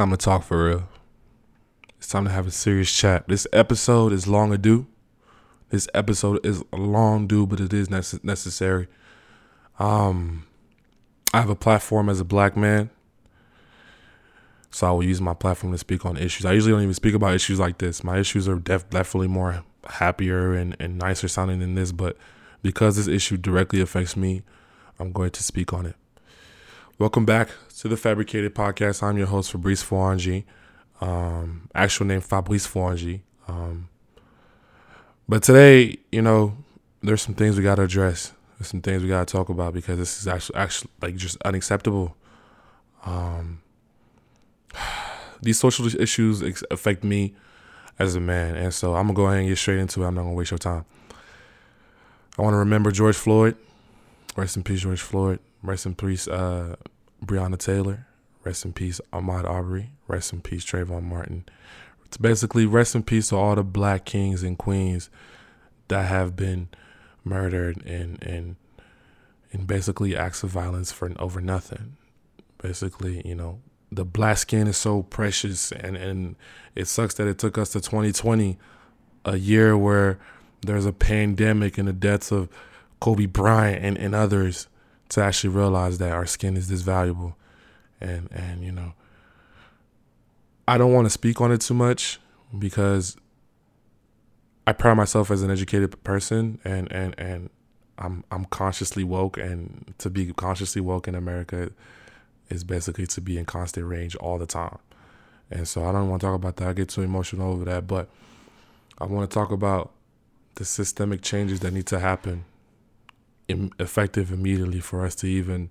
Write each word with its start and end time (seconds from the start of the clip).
Time 0.00 0.12
to 0.12 0.16
talk 0.16 0.44
for 0.44 0.64
real. 0.64 0.88
It's 1.98 2.08
time 2.08 2.24
to 2.24 2.30
have 2.30 2.46
a 2.46 2.50
serious 2.50 2.90
chat. 2.90 3.28
This 3.28 3.46
episode 3.52 4.14
is 4.14 4.26
long 4.26 4.50
ado. 4.50 4.86
This 5.68 5.88
episode 5.92 6.40
is 6.42 6.64
long 6.72 7.26
due, 7.26 7.46
but 7.46 7.60
it 7.60 7.74
is 7.74 7.88
nece- 7.88 8.24
necessary. 8.24 8.88
Um, 9.78 10.46
I 11.34 11.40
have 11.40 11.50
a 11.50 11.54
platform 11.54 12.08
as 12.08 12.18
a 12.18 12.24
black 12.24 12.56
man, 12.56 12.88
so 14.70 14.88
I 14.88 14.90
will 14.92 15.04
use 15.04 15.20
my 15.20 15.34
platform 15.34 15.72
to 15.72 15.78
speak 15.78 16.06
on 16.06 16.16
issues. 16.16 16.46
I 16.46 16.52
usually 16.52 16.72
don't 16.72 16.82
even 16.84 16.94
speak 16.94 17.14
about 17.14 17.34
issues 17.34 17.60
like 17.60 17.76
this. 17.76 18.02
My 18.02 18.16
issues 18.16 18.48
are 18.48 18.56
def- 18.56 18.88
definitely 18.88 19.28
more 19.28 19.62
happier 19.86 20.54
and, 20.54 20.74
and 20.80 20.96
nicer 20.96 21.28
sounding 21.28 21.58
than 21.58 21.74
this, 21.74 21.92
but 21.92 22.16
because 22.62 22.96
this 22.96 23.06
issue 23.06 23.36
directly 23.36 23.82
affects 23.82 24.16
me, 24.16 24.44
I'm 24.98 25.12
going 25.12 25.32
to 25.32 25.42
speak 25.42 25.74
on 25.74 25.84
it. 25.84 25.96
Welcome 26.98 27.26
back 27.26 27.50
to 27.80 27.88
the 27.88 27.96
Fabricated 27.96 28.54
Podcast. 28.54 29.02
I'm 29.02 29.16
your 29.16 29.26
host, 29.26 29.52
Fabrice 29.52 29.82
Fouonji. 29.82 30.44
Um, 31.00 31.70
actual 31.74 32.04
name 32.04 32.20
Fabrice 32.20 32.66
Fouonji. 32.66 33.22
Um, 33.48 33.88
but 35.26 35.42
today, 35.42 35.96
you 36.12 36.20
know, 36.20 36.58
there's 37.02 37.22
some 37.22 37.34
things 37.34 37.56
we 37.56 37.62
got 37.62 37.76
to 37.76 37.84
address. 37.84 38.34
There's 38.58 38.68
some 38.68 38.82
things 38.82 39.02
we 39.02 39.08
got 39.08 39.26
to 39.26 39.32
talk 39.32 39.48
about 39.48 39.72
because 39.72 39.96
this 39.96 40.20
is 40.20 40.28
actually, 40.28 40.56
actually 40.56 40.90
like 41.00 41.16
just 41.16 41.40
unacceptable. 41.42 42.14
Um, 43.06 43.62
these 45.40 45.58
social 45.58 45.86
issues 45.86 46.42
ex- 46.42 46.64
affect 46.70 47.02
me 47.02 47.34
as 47.98 48.14
a 48.14 48.20
man, 48.20 48.56
and 48.56 48.74
so 48.74 48.94
I'm 48.94 49.06
gonna 49.06 49.14
go 49.14 49.26
ahead 49.28 49.38
and 49.38 49.48
get 49.48 49.56
straight 49.56 49.78
into 49.78 50.02
it. 50.02 50.06
I'm 50.06 50.14
not 50.14 50.24
gonna 50.24 50.34
waste 50.34 50.50
your 50.50 50.58
time. 50.58 50.84
I 52.38 52.42
want 52.42 52.52
to 52.52 52.58
remember 52.58 52.90
George 52.90 53.16
Floyd. 53.16 53.56
Rest 54.36 54.58
in 54.58 54.64
peace, 54.64 54.82
George 54.82 55.00
Floyd. 55.00 55.38
Rest 55.62 55.86
in 55.86 55.94
peace, 55.94 56.28
uh, 56.28 56.76
Breonna 57.24 57.58
Taylor. 57.58 58.06
Rest 58.42 58.64
in 58.64 58.72
peace, 58.72 59.00
Ahmaud 59.12 59.44
Arbery, 59.44 59.90
Rest 60.08 60.32
in 60.32 60.40
peace, 60.40 60.64
Trayvon 60.64 61.02
Martin. 61.02 61.44
It's 62.06 62.16
basically 62.16 62.66
rest 62.66 62.94
in 62.94 63.02
peace 63.02 63.28
to 63.28 63.36
all 63.36 63.54
the 63.54 63.62
black 63.62 64.04
kings 64.04 64.42
and 64.42 64.58
queens 64.58 65.10
that 65.88 66.06
have 66.06 66.34
been 66.34 66.68
murdered 67.22 67.84
and 67.84 68.20
and 68.22 68.56
and 69.52 69.66
basically 69.66 70.16
acts 70.16 70.42
of 70.42 70.50
violence 70.50 70.90
for 70.90 71.12
over 71.18 71.40
nothing. 71.40 71.96
Basically, 72.60 73.22
you 73.24 73.34
know, 73.34 73.60
the 73.92 74.04
black 74.04 74.38
skin 74.38 74.66
is 74.66 74.76
so 74.76 75.02
precious 75.02 75.70
and 75.70 75.96
and 75.96 76.36
it 76.74 76.88
sucks 76.88 77.14
that 77.14 77.28
it 77.28 77.38
took 77.38 77.58
us 77.58 77.70
to 77.70 77.80
2020, 77.80 78.58
a 79.26 79.36
year 79.36 79.76
where 79.76 80.18
there's 80.62 80.86
a 80.86 80.92
pandemic 80.92 81.78
and 81.78 81.86
the 81.86 81.92
deaths 81.92 82.32
of 82.32 82.48
Kobe 83.00 83.26
Bryant 83.26 83.84
and, 83.84 83.98
and 83.98 84.14
others 84.14 84.66
to 85.10 85.22
actually 85.22 85.50
realize 85.50 85.98
that 85.98 86.12
our 86.12 86.26
skin 86.26 86.56
is 86.56 86.68
this 86.68 86.80
valuable. 86.80 87.36
And 88.00 88.28
and 88.32 88.64
you 88.64 88.72
know, 88.72 88.94
I 90.66 90.78
don't 90.78 90.92
want 90.92 91.06
to 91.06 91.10
speak 91.10 91.40
on 91.40 91.52
it 91.52 91.60
too 91.60 91.74
much 91.74 92.18
because 92.58 93.16
I 94.66 94.72
pride 94.72 94.94
myself 94.94 95.30
as 95.30 95.42
an 95.42 95.50
educated 95.50 96.02
person 96.02 96.58
and 96.64 96.90
and 96.90 97.14
and 97.18 97.50
I'm 97.98 98.24
I'm 98.30 98.46
consciously 98.46 99.04
woke 99.04 99.36
and 99.36 99.94
to 99.98 100.08
be 100.08 100.32
consciously 100.32 100.80
woke 100.80 101.06
in 101.06 101.14
America 101.14 101.70
is 102.48 102.64
basically 102.64 103.06
to 103.08 103.20
be 103.20 103.38
in 103.38 103.44
constant 103.44 103.86
range 103.86 104.16
all 104.16 104.38
the 104.38 104.46
time. 104.46 104.78
And 105.50 105.66
so 105.66 105.84
I 105.84 105.92
don't 105.92 106.08
want 106.08 106.20
to 106.20 106.26
talk 106.26 106.36
about 106.36 106.56
that. 106.56 106.68
I 106.68 106.72
get 106.72 106.88
too 106.88 107.02
emotional 107.02 107.52
over 107.52 107.64
that, 107.64 107.86
but 107.86 108.08
I 108.98 109.04
want 109.04 109.28
to 109.28 109.34
talk 109.34 109.50
about 109.50 109.92
the 110.54 110.64
systemic 110.64 111.22
changes 111.22 111.60
that 111.60 111.72
need 111.72 111.86
to 111.86 111.98
happen 111.98 112.44
effective 113.78 114.32
immediately 114.32 114.80
for 114.80 115.04
us 115.04 115.14
to 115.16 115.26
even 115.26 115.70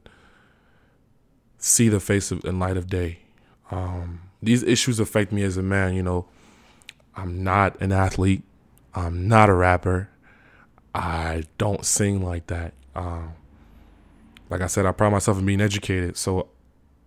see 1.57 1.89
the 1.89 1.99
face 1.99 2.31
of 2.31 2.43
in 2.45 2.59
light 2.59 2.77
of 2.77 2.87
day. 2.87 3.19
Um, 3.71 4.21
these 4.41 4.63
issues 4.63 4.99
affect 4.99 5.31
me 5.31 5.43
as 5.43 5.57
a 5.57 5.63
man. 5.63 5.93
You 5.93 6.03
know, 6.03 6.27
I'm 7.15 7.43
not 7.43 7.79
an 7.81 7.91
athlete. 7.91 8.43
I'm 8.95 9.27
not 9.27 9.49
a 9.49 9.53
rapper. 9.53 10.09
I 10.95 11.43
don't 11.57 11.85
sing 11.85 12.23
like 12.23 12.47
that. 12.47 12.73
Um, 12.95 13.33
like 14.49 14.61
I 14.61 14.67
said, 14.67 14.85
I 14.85 14.91
pride 14.91 15.11
myself 15.11 15.37
in 15.37 15.45
being 15.45 15.61
educated, 15.61 16.17
so 16.17 16.47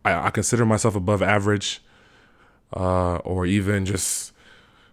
I, 0.05 0.27
I 0.27 0.31
consider 0.31 0.65
myself 0.65 0.95
above 0.95 1.23
average, 1.23 1.83
uh, 2.75 3.17
or 3.17 3.47
even 3.47 3.85
just 3.85 4.33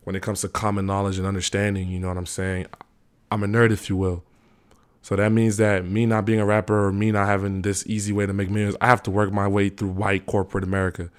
when 0.03 0.15
it 0.15 0.23
comes 0.23 0.41
to 0.41 0.49
common 0.49 0.85
knowledge 0.87 1.19
and 1.19 1.27
understanding. 1.27 1.89
You 1.89 1.99
know 1.99 2.07
what 2.07 2.17
I'm 2.17 2.25
saying? 2.25 2.65
I'm 3.31 3.43
a 3.43 3.47
nerd, 3.47 3.71
if 3.71 3.89
you 3.89 3.95
will. 3.95 4.23
So 5.01 5.15
that 5.15 5.31
means 5.31 5.57
that 5.57 5.85
me 5.85 6.05
not 6.05 6.25
being 6.25 6.39
a 6.39 6.45
rapper 6.45 6.87
or 6.87 6.91
me 6.91 7.11
not 7.11 7.27
having 7.27 7.61
this 7.61 7.85
easy 7.87 8.11
way 8.11 8.25
to 8.25 8.33
make 8.33 8.49
millions, 8.49 8.75
I 8.81 8.87
have 8.87 9.01
to 9.03 9.11
work 9.11 9.31
my 9.31 9.47
way 9.47 9.69
through 9.69 9.89
white 9.89 10.25
corporate 10.25 10.63
America. 10.63 11.09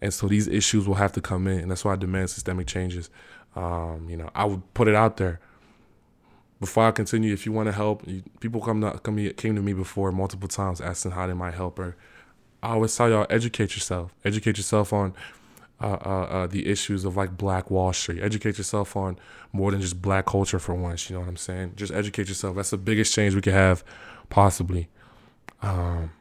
And 0.00 0.12
so 0.12 0.26
these 0.26 0.48
issues 0.48 0.88
will 0.88 0.96
have 0.96 1.12
to 1.12 1.20
come 1.20 1.46
in. 1.46 1.60
And 1.60 1.70
that's 1.70 1.84
why 1.84 1.92
I 1.92 1.96
demand 1.96 2.30
systemic 2.30 2.66
changes. 2.66 3.10
Um, 3.54 4.06
you 4.08 4.16
know, 4.16 4.30
I 4.34 4.44
would 4.44 4.74
put 4.74 4.88
it 4.88 4.94
out 4.94 5.18
there. 5.18 5.40
Before 6.58 6.84
I 6.84 6.90
continue, 6.92 7.32
if 7.32 7.44
you 7.44 7.52
want 7.52 7.66
to 7.66 7.72
help, 7.72 8.04
people 8.40 8.60
come 8.60 8.80
to, 8.80 8.98
come 9.00 9.16
came 9.36 9.56
to 9.56 9.62
me 9.62 9.72
before 9.72 10.12
multiple 10.12 10.48
times 10.48 10.80
asking 10.80 11.10
how 11.10 11.26
they 11.26 11.34
might 11.34 11.54
help. 11.54 11.78
Or 11.78 11.96
I 12.62 12.70
always 12.70 12.96
tell 12.96 13.10
y'all, 13.10 13.26
educate 13.28 13.74
yourself. 13.74 14.14
Educate 14.24 14.56
yourself 14.56 14.92
on 14.92 15.12
uh, 15.80 15.98
uh, 16.04 16.26
uh, 16.30 16.46
the 16.46 16.68
issues 16.68 17.04
of 17.04 17.16
like 17.16 17.36
Black 17.36 17.70
Wall 17.70 17.92
Street. 17.92 18.22
Educate 18.22 18.58
yourself 18.58 18.96
on 18.96 19.18
more 19.52 19.70
than 19.70 19.80
just 19.80 20.00
black 20.00 20.26
culture 20.26 20.58
for 20.58 20.74
once. 20.74 21.10
You 21.10 21.14
know 21.14 21.20
what 21.20 21.28
I'm 21.28 21.36
saying? 21.36 21.72
Just 21.76 21.92
educate 21.92 22.28
yourself. 22.28 22.56
That's 22.56 22.70
the 22.70 22.78
biggest 22.78 23.14
change 23.14 23.34
we 23.34 23.40
could 23.40 23.52
have, 23.52 23.82
possibly. 24.30 24.88
Um, 25.60 26.12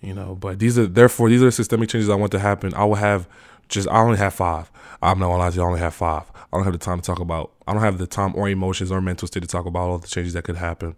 you 0.00 0.14
know, 0.14 0.34
but 0.34 0.58
these 0.58 0.78
are 0.78 0.86
therefore 0.86 1.28
these 1.28 1.42
are 1.42 1.50
systemic 1.50 1.90
changes 1.90 2.08
I 2.08 2.14
want 2.14 2.32
to 2.32 2.38
happen. 2.38 2.72
I 2.74 2.84
will 2.84 2.94
have 2.94 3.28
just 3.68 3.88
I 3.88 4.00
only 4.00 4.18
have 4.18 4.34
five. 4.34 4.70
I'm 5.02 5.18
not 5.18 5.26
gonna 5.26 5.38
lie 5.38 5.50
to 5.50 5.56
you, 5.56 5.62
I 5.62 5.66
only 5.66 5.80
have 5.80 5.94
five. 5.94 6.30
I 6.34 6.56
don't 6.56 6.64
have 6.64 6.72
the 6.72 6.78
time 6.78 7.00
to 7.00 7.06
talk 7.06 7.20
about. 7.20 7.52
I 7.66 7.72
don't 7.72 7.82
have 7.82 7.98
the 7.98 8.06
time 8.06 8.34
or 8.34 8.48
emotions 8.48 8.90
or 8.90 9.00
mental 9.00 9.28
state 9.28 9.40
to 9.40 9.46
talk 9.46 9.66
about 9.66 9.88
all 9.88 9.98
the 9.98 10.08
changes 10.08 10.32
that 10.32 10.44
could 10.44 10.56
happen. 10.56 10.96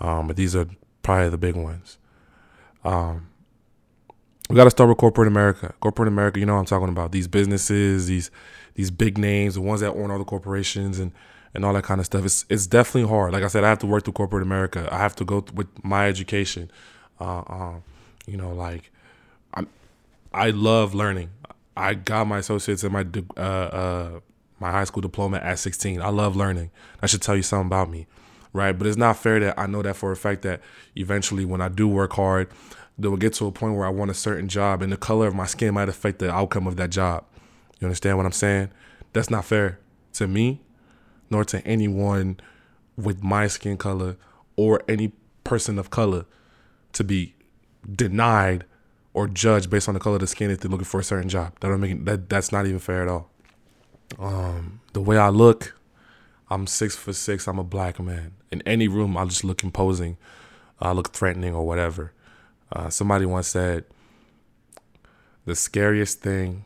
Um, 0.00 0.26
but 0.28 0.36
these 0.36 0.54
are 0.54 0.66
probably 1.02 1.30
the 1.30 1.38
big 1.38 1.56
ones. 1.56 1.98
Um, 2.84 3.28
we 4.48 4.56
got 4.56 4.64
to 4.64 4.70
start 4.70 4.88
with 4.88 4.98
corporate 4.98 5.28
America. 5.28 5.74
Corporate 5.80 6.08
America, 6.08 6.38
you 6.38 6.46
know 6.46 6.54
what 6.54 6.60
I'm 6.60 6.66
talking 6.66 6.88
about. 6.88 7.12
These 7.12 7.28
businesses, 7.28 8.06
these 8.06 8.30
these 8.74 8.90
big 8.90 9.18
names, 9.18 9.54
the 9.54 9.60
ones 9.60 9.80
that 9.80 9.92
own 9.92 10.10
all 10.10 10.18
the 10.18 10.24
corporations 10.24 10.98
and 10.98 11.12
and 11.54 11.64
all 11.64 11.72
that 11.72 11.84
kind 11.84 12.00
of 12.00 12.06
stuff. 12.06 12.24
It's 12.24 12.44
it's 12.48 12.66
definitely 12.66 13.08
hard. 13.08 13.32
Like 13.32 13.42
I 13.42 13.48
said, 13.48 13.64
I 13.64 13.68
have 13.68 13.78
to 13.80 13.86
work 13.86 14.04
through 14.04 14.12
corporate 14.12 14.42
America. 14.42 14.88
I 14.92 14.98
have 14.98 15.16
to 15.16 15.24
go 15.24 15.44
with 15.54 15.66
my 15.82 16.06
education. 16.06 16.70
Uh, 17.18 17.42
um, 17.48 17.82
you 18.26 18.36
know, 18.36 18.52
like 18.52 18.92
I'm, 19.54 19.68
I 20.32 20.50
love 20.50 20.94
learning. 20.94 21.30
I 21.76 21.94
got 21.94 22.26
my 22.26 22.38
associates 22.38 22.84
and 22.84 22.92
my 22.92 23.06
uh, 23.36 23.40
uh, 23.40 24.20
my 24.60 24.70
high 24.70 24.84
school 24.84 25.02
diploma 25.02 25.38
at 25.38 25.58
16. 25.58 26.00
I 26.00 26.08
love 26.08 26.36
learning. 26.36 26.70
That 27.00 27.10
should 27.10 27.22
tell 27.22 27.36
you 27.36 27.42
something 27.42 27.66
about 27.66 27.90
me, 27.90 28.06
right? 28.52 28.72
But 28.72 28.86
it's 28.86 28.96
not 28.96 29.16
fair 29.16 29.40
that 29.40 29.58
I 29.58 29.66
know 29.66 29.82
that 29.82 29.96
for 29.96 30.12
a 30.12 30.16
fact 30.16 30.42
that 30.42 30.60
eventually, 30.94 31.44
when 31.44 31.60
I 31.60 31.68
do 31.68 31.88
work 31.88 32.12
hard, 32.12 32.48
they 32.98 33.08
will 33.08 33.16
get 33.16 33.34
to 33.34 33.46
a 33.46 33.52
point 33.52 33.74
where 33.74 33.86
I 33.86 33.90
want 33.90 34.10
a 34.10 34.14
certain 34.14 34.48
job 34.48 34.82
and 34.82 34.92
the 34.92 34.96
color 34.96 35.26
of 35.26 35.34
my 35.34 35.46
skin 35.46 35.74
might 35.74 35.88
affect 35.88 36.18
the 36.18 36.30
outcome 36.30 36.66
of 36.66 36.76
that 36.76 36.90
job. 36.90 37.24
You 37.78 37.86
understand 37.86 38.16
what 38.16 38.26
I'm 38.26 38.32
saying? 38.32 38.70
That's 39.12 39.30
not 39.30 39.44
fair 39.44 39.78
to 40.14 40.26
me, 40.26 40.62
nor 41.30 41.44
to 41.44 41.66
anyone 41.66 42.40
with 42.96 43.22
my 43.22 43.46
skin 43.48 43.76
color 43.76 44.16
or 44.56 44.82
any 44.88 45.12
person 45.44 45.78
of 45.78 45.90
color 45.90 46.24
to 46.94 47.04
be 47.04 47.34
denied 47.90 48.64
or 49.12 49.28
judged 49.28 49.70
based 49.70 49.88
on 49.88 49.94
the 49.94 50.00
color 50.00 50.16
of 50.16 50.20
the 50.20 50.26
skin 50.26 50.50
if 50.50 50.60
they're 50.60 50.70
looking 50.70 50.84
for 50.84 51.00
a 51.00 51.04
certain 51.04 51.28
job. 51.28 51.52
That 51.60 51.68
don't 51.68 51.80
make 51.80 52.04
that 52.06 52.28
that's 52.28 52.52
not 52.52 52.66
even 52.66 52.78
fair 52.78 53.02
at 53.02 53.08
all. 53.08 53.30
Um, 54.18 54.80
the 54.92 55.00
way 55.00 55.18
I 55.18 55.28
look, 55.28 55.74
I'm 56.50 56.66
six 56.66 56.96
foot 56.96 57.16
six. 57.16 57.46
I'm 57.46 57.58
a 57.58 57.64
black 57.64 58.00
man. 58.00 58.32
In 58.50 58.62
any 58.62 58.88
room, 58.88 59.16
I 59.16 59.24
just 59.26 59.44
look 59.44 59.62
imposing. 59.62 60.16
I 60.80 60.92
look 60.92 61.12
threatening 61.12 61.54
or 61.54 61.66
whatever. 61.66 62.12
Uh, 62.72 62.90
somebody 62.90 63.26
once 63.26 63.48
said, 63.48 63.84
the 65.44 65.54
scariest 65.54 66.20
thing, 66.20 66.64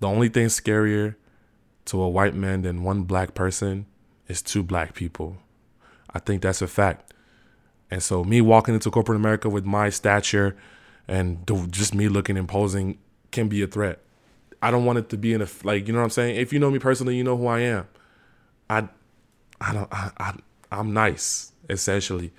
the 0.00 0.06
only 0.06 0.28
thing 0.28 0.46
scarier 0.48 1.14
to 1.86 2.00
a 2.00 2.08
white 2.08 2.34
man 2.34 2.62
than 2.62 2.82
one 2.82 3.02
black 3.02 3.34
person 3.34 3.86
is 4.28 4.42
two 4.42 4.62
black 4.62 4.94
people. 4.94 5.38
I 6.12 6.18
think 6.18 6.42
that's 6.42 6.62
a 6.62 6.66
fact. 6.66 7.12
And 7.90 8.02
so, 8.02 8.24
me 8.24 8.40
walking 8.40 8.74
into 8.74 8.90
corporate 8.90 9.16
America 9.16 9.48
with 9.48 9.64
my 9.64 9.90
stature 9.90 10.56
and 11.06 11.46
just 11.70 11.94
me 11.94 12.08
looking 12.08 12.36
imposing 12.36 12.98
can 13.30 13.48
be 13.48 13.62
a 13.62 13.66
threat. 13.66 14.00
I 14.62 14.70
don't 14.70 14.84
want 14.84 14.98
it 14.98 15.10
to 15.10 15.18
be 15.18 15.34
in 15.34 15.42
a 15.42 15.48
like 15.62 15.86
you 15.86 15.92
know 15.92 15.98
what 15.98 16.04
I'm 16.04 16.10
saying. 16.10 16.36
If 16.36 16.52
you 16.52 16.58
know 16.58 16.70
me 16.70 16.78
personally, 16.78 17.16
you 17.16 17.24
know 17.24 17.36
who 17.36 17.46
I 17.46 17.60
am. 17.60 17.86
I, 18.70 18.88
I 19.60 19.72
don't. 19.74 19.88
I, 19.92 20.10
I 20.18 20.34
I'm 20.72 20.92
nice 20.92 21.52
essentially 21.70 22.32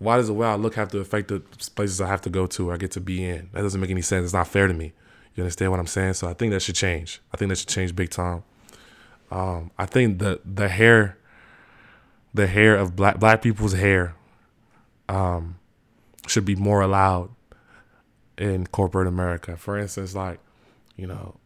why 0.00 0.16
does 0.16 0.28
the 0.28 0.32
way 0.32 0.46
I 0.46 0.54
look 0.54 0.74
have 0.74 0.88
to 0.92 0.98
affect 0.98 1.28
the 1.28 1.40
places 1.74 2.00
I 2.00 2.08
have 2.08 2.22
to 2.22 2.30
go 2.30 2.46
to 2.46 2.70
or 2.70 2.74
I 2.74 2.78
get 2.78 2.90
to 2.92 3.00
be 3.00 3.22
in? 3.22 3.50
That 3.52 3.60
doesn't 3.60 3.80
make 3.80 3.90
any 3.90 4.00
sense. 4.00 4.24
It's 4.24 4.32
not 4.32 4.48
fair 4.48 4.66
to 4.66 4.72
me. 4.72 4.94
You 5.34 5.44
understand 5.44 5.70
what 5.70 5.78
I'm 5.78 5.86
saying? 5.86 6.14
So 6.14 6.26
I 6.26 6.32
think 6.32 6.52
that 6.52 6.62
should 6.62 6.74
change. 6.74 7.20
I 7.32 7.36
think 7.36 7.50
that 7.50 7.58
should 7.58 7.68
change 7.68 7.94
big 7.94 8.08
time. 8.10 8.42
Um, 9.30 9.70
I 9.78 9.84
think 9.86 10.18
the 10.18 10.40
the 10.44 10.68
hair, 10.68 11.18
the 12.32 12.46
hair 12.46 12.76
of 12.76 12.96
black 12.96 13.20
black 13.20 13.42
people's 13.42 13.74
hair, 13.74 14.16
um, 15.08 15.58
should 16.26 16.46
be 16.46 16.56
more 16.56 16.80
allowed 16.80 17.30
in 18.38 18.66
corporate 18.68 19.06
America. 19.06 19.56
For 19.56 19.78
instance, 19.78 20.14
like, 20.14 20.40
you 20.96 21.06
know, 21.06 21.36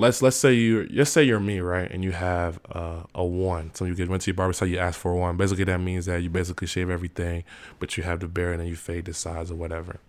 let's 0.00 0.22
let's 0.22 0.36
say 0.36 0.52
you 0.54 0.88
let's 0.90 1.10
say 1.10 1.22
you're 1.22 1.40
me, 1.40 1.60
right? 1.60 1.90
And 1.90 2.02
you 2.02 2.12
have 2.12 2.58
uh, 2.72 3.02
a 3.14 3.24
one. 3.24 3.74
So 3.74 3.84
you 3.84 3.94
get 3.94 4.08
went 4.08 4.22
to 4.22 4.30
your 4.30 4.36
barber 4.36 4.52
shop, 4.52 4.68
you 4.68 4.78
ask 4.78 4.98
for 4.98 5.12
a 5.12 5.16
one. 5.16 5.36
Basically, 5.36 5.64
that 5.64 5.78
means 5.78 6.06
that 6.06 6.22
you 6.22 6.30
basically 6.30 6.66
shave 6.66 6.90
everything, 6.90 7.44
but 7.78 7.96
you 7.96 8.02
have 8.02 8.20
the 8.20 8.28
beard 8.28 8.52
and 8.52 8.60
then 8.60 8.68
you 8.68 8.76
fade 8.76 9.04
the 9.04 9.14
sides 9.14 9.50
or 9.50 9.54
whatever. 9.54 10.00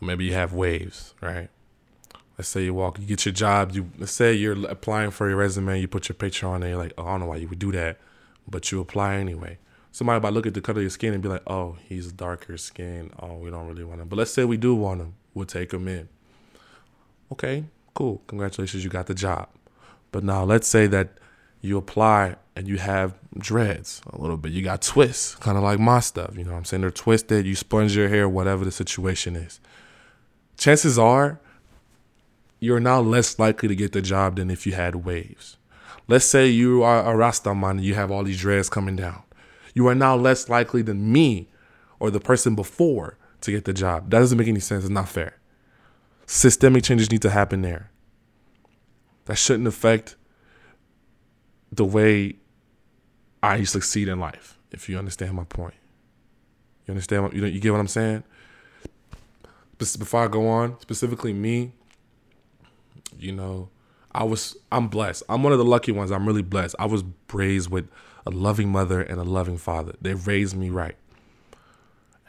Maybe 0.00 0.24
you 0.24 0.34
have 0.34 0.52
waves, 0.52 1.14
right? 1.20 1.48
Let's 2.36 2.48
say 2.48 2.64
you 2.64 2.74
walk, 2.74 3.00
you 3.00 3.06
get 3.06 3.26
your 3.26 3.32
job. 3.32 3.72
You 3.72 3.90
let's 3.98 4.12
say 4.12 4.32
you're 4.32 4.66
applying 4.68 5.10
for 5.10 5.28
your 5.28 5.38
resume. 5.38 5.80
You 5.80 5.88
put 5.88 6.08
your 6.08 6.14
picture 6.14 6.46
on 6.46 6.60
there. 6.60 6.70
You're 6.70 6.78
like, 6.78 6.94
oh, 6.96 7.06
I 7.06 7.10
don't 7.12 7.20
know 7.20 7.26
why 7.26 7.36
you 7.36 7.48
would 7.48 7.58
do 7.58 7.72
that, 7.72 7.98
but 8.46 8.70
you 8.72 8.80
apply 8.80 9.16
anyway. 9.16 9.58
Somebody 9.90 10.20
might 10.20 10.32
look 10.32 10.46
at 10.46 10.54
the 10.54 10.60
color 10.60 10.78
of 10.78 10.82
your 10.82 10.90
skin 10.90 11.14
and 11.14 11.22
be 11.22 11.28
like, 11.28 11.42
oh, 11.46 11.76
he's 11.88 12.12
darker 12.12 12.56
skin. 12.56 13.10
Oh, 13.18 13.34
we 13.34 13.50
don't 13.50 13.66
really 13.66 13.84
want 13.84 14.00
him. 14.00 14.08
But 14.08 14.16
let's 14.16 14.30
say 14.30 14.44
we 14.44 14.56
do 14.56 14.74
want 14.74 15.00
him. 15.00 15.14
We'll 15.34 15.46
take 15.46 15.72
him 15.72 15.88
in. 15.88 16.08
Okay, 17.32 17.64
cool. 17.98 18.22
Congratulations, 18.28 18.84
you 18.84 18.90
got 18.90 19.08
the 19.08 19.14
job. 19.14 19.48
But 20.12 20.22
now 20.22 20.44
let's 20.44 20.68
say 20.68 20.86
that 20.86 21.18
you 21.60 21.76
apply 21.76 22.36
and 22.54 22.68
you 22.68 22.76
have 22.76 23.18
dreads 23.36 24.00
a 24.12 24.20
little 24.20 24.36
bit. 24.36 24.52
You 24.52 24.62
got 24.62 24.82
twists, 24.82 25.34
kind 25.34 25.58
of 25.58 25.64
like 25.64 25.80
my 25.80 25.98
stuff. 25.98 26.38
You 26.38 26.44
know 26.44 26.52
what 26.52 26.58
I'm 26.58 26.64
saying? 26.64 26.82
They're 26.82 26.92
twisted. 26.92 27.44
You 27.44 27.56
sponge 27.56 27.96
your 27.96 28.08
hair, 28.08 28.28
whatever 28.28 28.64
the 28.64 28.70
situation 28.70 29.34
is. 29.34 29.58
Chances 30.56 30.96
are 30.96 31.40
you're 32.60 32.78
now 32.78 33.00
less 33.00 33.36
likely 33.36 33.66
to 33.66 33.74
get 33.74 33.90
the 33.90 34.00
job 34.00 34.36
than 34.36 34.48
if 34.48 34.64
you 34.64 34.74
had 34.74 35.04
waves. 35.04 35.56
Let's 36.06 36.24
say 36.24 36.46
you 36.46 36.84
are 36.84 37.00
a 37.00 37.16
Rastaman 37.16 37.70
and 37.70 37.84
you 37.84 37.96
have 37.96 38.12
all 38.12 38.22
these 38.22 38.40
dreads 38.40 38.68
coming 38.68 38.94
down. 38.94 39.24
You 39.74 39.88
are 39.88 39.94
now 39.96 40.14
less 40.14 40.48
likely 40.48 40.82
than 40.82 41.10
me 41.10 41.48
or 41.98 42.12
the 42.12 42.20
person 42.20 42.54
before 42.54 43.18
to 43.40 43.50
get 43.50 43.64
the 43.64 43.72
job. 43.72 44.10
That 44.10 44.20
doesn't 44.20 44.38
make 44.38 44.46
any 44.46 44.60
sense. 44.60 44.84
It's 44.84 44.90
not 44.90 45.08
fair. 45.08 45.37
Systemic 46.30 46.84
changes 46.84 47.10
need 47.10 47.22
to 47.22 47.30
happen 47.30 47.62
there. 47.62 47.90
That 49.24 49.38
shouldn't 49.38 49.66
affect 49.66 50.14
the 51.72 51.86
way 51.86 52.36
I 53.42 53.64
succeed 53.64 54.08
in 54.08 54.20
life, 54.20 54.58
if 54.70 54.90
you 54.90 54.98
understand 54.98 55.32
my 55.32 55.44
point. 55.44 55.72
You 56.86 56.92
understand 56.92 57.22
what 57.22 57.32
you 57.32 57.46
you 57.46 57.60
get 57.60 57.72
what 57.72 57.80
I'm 57.80 57.88
saying? 57.88 58.24
Before 59.78 60.22
I 60.22 60.28
go 60.28 60.46
on, 60.48 60.78
specifically 60.80 61.32
me, 61.32 61.72
you 63.18 63.32
know, 63.32 63.70
I 64.12 64.24
was 64.24 64.54
I'm 64.70 64.88
blessed. 64.88 65.22
I'm 65.30 65.42
one 65.42 65.54
of 65.54 65.58
the 65.58 65.64
lucky 65.64 65.92
ones. 65.92 66.10
I'm 66.10 66.26
really 66.26 66.42
blessed. 66.42 66.74
I 66.78 66.84
was 66.84 67.04
raised 67.32 67.70
with 67.70 67.88
a 68.26 68.30
loving 68.30 68.68
mother 68.68 69.00
and 69.00 69.18
a 69.18 69.24
loving 69.24 69.56
father. 69.56 69.94
They 70.02 70.12
raised 70.12 70.54
me 70.54 70.68
right. 70.68 70.96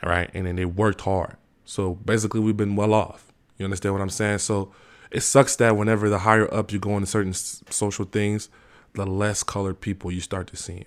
Right? 0.02 0.32
And 0.34 0.46
then 0.48 0.56
they 0.56 0.64
worked 0.64 1.02
hard. 1.02 1.36
So 1.66 1.96
basically 1.96 2.40
we've 2.40 2.56
been 2.56 2.78
well 2.78 2.94
off. 2.94 3.29
You 3.60 3.66
understand 3.66 3.94
what 3.94 4.02
I'm 4.02 4.10
saying? 4.10 4.40
So 4.40 4.72
it 5.12 5.22
sucks 5.22 5.56
that 5.58 5.78
whenever 5.78 6.10
the 6.10 6.20
higher 6.20 6.52
up 6.52 6.72
you 6.72 6.80
go 6.80 6.96
into 6.96 7.06
certain 7.06 7.34
social 7.34 8.06
things, 8.06 8.50
the 8.94 9.06
less 9.06 9.44
colored 9.44 9.80
people 9.80 10.12
you 10.12 10.22
start 10.22 10.48
to 10.48 10.56
see. 10.56 10.86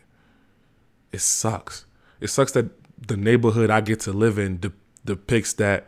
It 1.12 1.20
sucks. 1.20 1.86
It 2.20 2.28
sucks 2.28 2.50
that 2.52 2.70
the 3.06 3.16
neighborhood 3.16 3.70
I 3.70 3.80
get 3.80 4.00
to 4.00 4.12
live 4.12 4.38
in 4.38 4.58
de- 4.58 4.72
depicts 5.04 5.52
that 5.54 5.86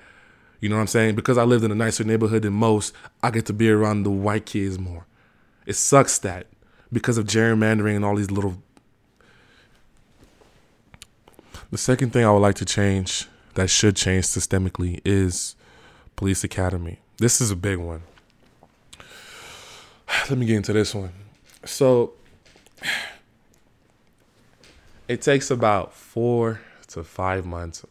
you 0.64 0.70
know 0.70 0.76
what 0.76 0.80
I'm 0.80 0.86
saying? 0.86 1.14
Because 1.14 1.36
I 1.36 1.42
lived 1.44 1.62
in 1.62 1.70
a 1.70 1.74
nicer 1.74 2.04
neighborhood 2.04 2.40
than 2.40 2.54
most, 2.54 2.94
I 3.22 3.30
get 3.30 3.44
to 3.46 3.52
be 3.52 3.70
around 3.70 4.04
the 4.04 4.10
white 4.10 4.46
kids 4.46 4.78
more. 4.78 5.06
It 5.66 5.74
sucks 5.74 6.18
that 6.20 6.46
because 6.90 7.18
of 7.18 7.26
gerrymandering 7.26 7.96
and 7.96 8.02
all 8.02 8.16
these 8.16 8.30
little. 8.30 8.62
The 11.70 11.76
second 11.76 12.14
thing 12.14 12.24
I 12.24 12.32
would 12.32 12.38
like 12.38 12.54
to 12.54 12.64
change 12.64 13.28
that 13.56 13.68
should 13.68 13.94
change 13.94 14.24
systemically 14.24 15.02
is 15.04 15.54
police 16.16 16.44
academy. 16.44 16.98
This 17.18 17.40
is 17.40 17.50
a 17.50 17.56
big 17.56 17.78
one. 17.78 18.02
Let 20.30 20.38
me 20.38 20.46
get 20.46 20.56
into 20.56 20.72
this 20.72 20.94
one. 20.94 21.12
So 21.64 22.12
it 25.08 25.22
takes 25.22 25.50
about 25.50 25.94
four 25.94 26.60
to 26.88 27.04
five 27.04 27.44
months 27.44 27.84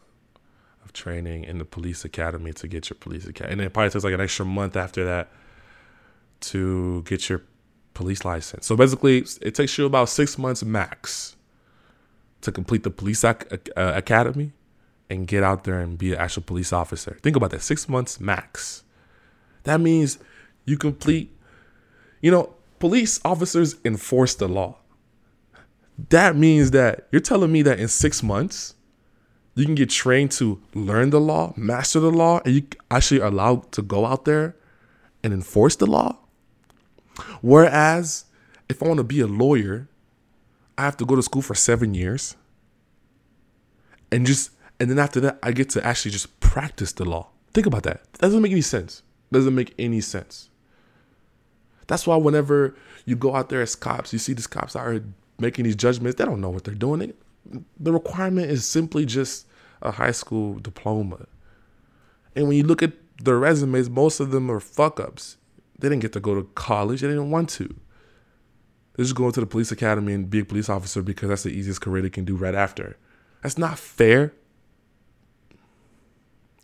of 0.84 0.94
training 0.94 1.44
in 1.44 1.58
the 1.58 1.66
police 1.66 2.06
academy 2.06 2.54
to 2.54 2.68
get 2.68 2.90
your 2.90 2.98
police 3.00 3.26
academy. 3.26 3.54
And 3.54 3.62
it 3.62 3.74
probably 3.74 3.90
takes 3.90 4.04
like 4.04 4.14
an 4.14 4.22
extra 4.22 4.46
month 4.46 4.76
after 4.76 5.04
that 5.06 5.30
to 6.42 7.04
get 7.04 7.30
your 7.30 7.42
police 7.94 8.26
license. 8.26 8.66
So 8.66 8.76
basically, 8.76 9.26
it 9.42 9.56
takes 9.56 9.78
you 9.78 9.86
about 9.86 10.10
six 10.10 10.38
months 10.38 10.64
max 10.64 11.36
to 12.42 12.52
complete 12.52 12.84
the 12.84 12.90
police 12.90 13.24
ac- 13.24 13.46
uh, 13.78 13.94
academy 13.96 14.52
and 15.10 15.28
get 15.28 15.44
out 15.44 15.64
there 15.64 15.80
and 15.80 15.98
be 15.98 16.14
an 16.14 16.20
actual 16.20 16.44
police 16.44 16.74
officer. 16.74 17.18
Think 17.22 17.36
about 17.36 17.52
that 17.52 17.62
six 17.62 17.88
months 17.88 18.20
max. 18.20 18.84
That 19.64 19.80
means 19.80 20.18
you 20.66 20.78
complete, 20.78 21.36
you 22.22 22.32
know, 22.32 22.54
police 22.80 23.20
officers 23.24 23.76
enforce 23.86 24.36
the 24.36 24.48
law. 24.48 24.78
That 26.10 26.36
means 26.36 26.72
that 26.72 27.08
you're 27.12 27.22
telling 27.22 27.52
me 27.52 27.62
that 27.62 27.80
in 27.80 27.88
six 27.88 28.24
months, 28.24 28.76
you 29.56 29.66
can 29.66 29.76
get 29.76 29.90
trained 29.90 30.32
to 30.32 30.62
learn 30.74 31.12
the 31.12 31.20
law, 31.20 31.54
master 31.56 32.00
the 32.00 32.10
law, 32.10 32.42
and 32.44 32.56
you 32.56 32.64
actually 32.90 33.22
are 33.22 33.28
allowed 33.28 33.72
to 33.74 33.82
go 33.82 34.06
out 34.06 34.26
there 34.26 34.56
and 35.24 35.32
enforce 35.32 35.76
the 35.76 35.86
law. 35.86 36.18
Whereas, 37.42 38.26
if 38.68 38.82
I 38.82 38.88
want 38.88 38.98
to 38.98 39.04
be 39.04 39.20
a 39.20 39.28
lawyer, 39.28 39.88
I 40.78 40.82
have 40.82 40.98
to 40.98 41.06
go 41.06 41.16
to 41.16 41.22
school 41.22 41.44
for 41.44 41.54
seven 41.54 41.94
years. 41.94 42.36
And 44.12 44.26
just 44.26 44.52
and 44.80 44.90
then 44.90 45.00
after 45.00 45.20
that, 45.22 45.40
I 45.44 45.52
get 45.52 45.70
to 45.72 45.86
actually 45.86 46.12
just 46.12 46.40
practice 46.40 46.92
the 46.92 47.06
law. 47.06 47.30
Think 47.54 47.68
about 47.68 47.84
that. 47.84 48.04
That 48.14 48.22
doesn't 48.22 48.42
make 48.42 48.52
any 48.52 48.62
sense. 48.62 49.04
Doesn't 49.32 49.56
make 49.56 49.74
any 49.78 50.02
sense. 50.02 50.50
That's 51.88 52.08
why 52.08 52.16
whenever 52.16 52.76
you 53.06 53.16
go 53.16 53.36
out 53.36 53.50
there 53.50 53.62
as 53.62 53.76
cops, 53.76 54.14
you 54.14 54.20
see 54.20 54.34
these 54.34 54.48
cops 54.48 54.74
here 54.74 55.04
making 55.40 55.66
these 55.66 55.76
judgments, 55.76 56.18
they 56.18 56.26
don't 56.26 56.42
know 56.42 56.50
what 56.50 56.64
they're 56.64 56.74
doing 56.74 57.14
the 57.80 57.92
requirement 57.92 58.50
is 58.50 58.66
simply 58.66 59.06
just 59.06 59.48
a 59.82 59.92
high 59.92 60.12
school 60.12 60.56
diploma. 60.60 61.28
And 62.36 62.48
when 62.48 62.58
you 62.58 62.64
look 62.64 62.82
at 62.82 62.94
their 63.24 63.38
resumes, 63.38 63.90
most 63.90 64.20
of 64.20 64.32
them 64.32 64.50
are 64.50 64.60
fuck 64.60 65.00
ups. 65.00 65.38
They 65.80 65.90
didn't 65.90 66.02
get 66.02 66.14
to 66.14 66.20
go 66.20 66.36
to 66.36 66.44
college, 66.56 67.02
they 67.02 67.08
didn't 67.08 67.32
want 67.32 67.50
to. 67.52 67.76
They 68.96 69.04
just 69.04 69.16
go 69.16 69.26
into 69.26 69.40
the 69.40 69.48
police 69.48 69.72
academy 69.72 70.14
and 70.14 70.30
be 70.30 70.40
a 70.40 70.46
police 70.46 70.70
officer 70.70 71.02
because 71.02 71.30
that's 71.30 71.44
the 71.44 71.50
easiest 71.50 71.82
career 71.82 72.02
they 72.02 72.10
can 72.10 72.26
do 72.26 72.36
right 72.36 72.56
after. 72.56 72.98
That's 73.42 73.58
not 73.58 73.80
fair. 73.80 74.34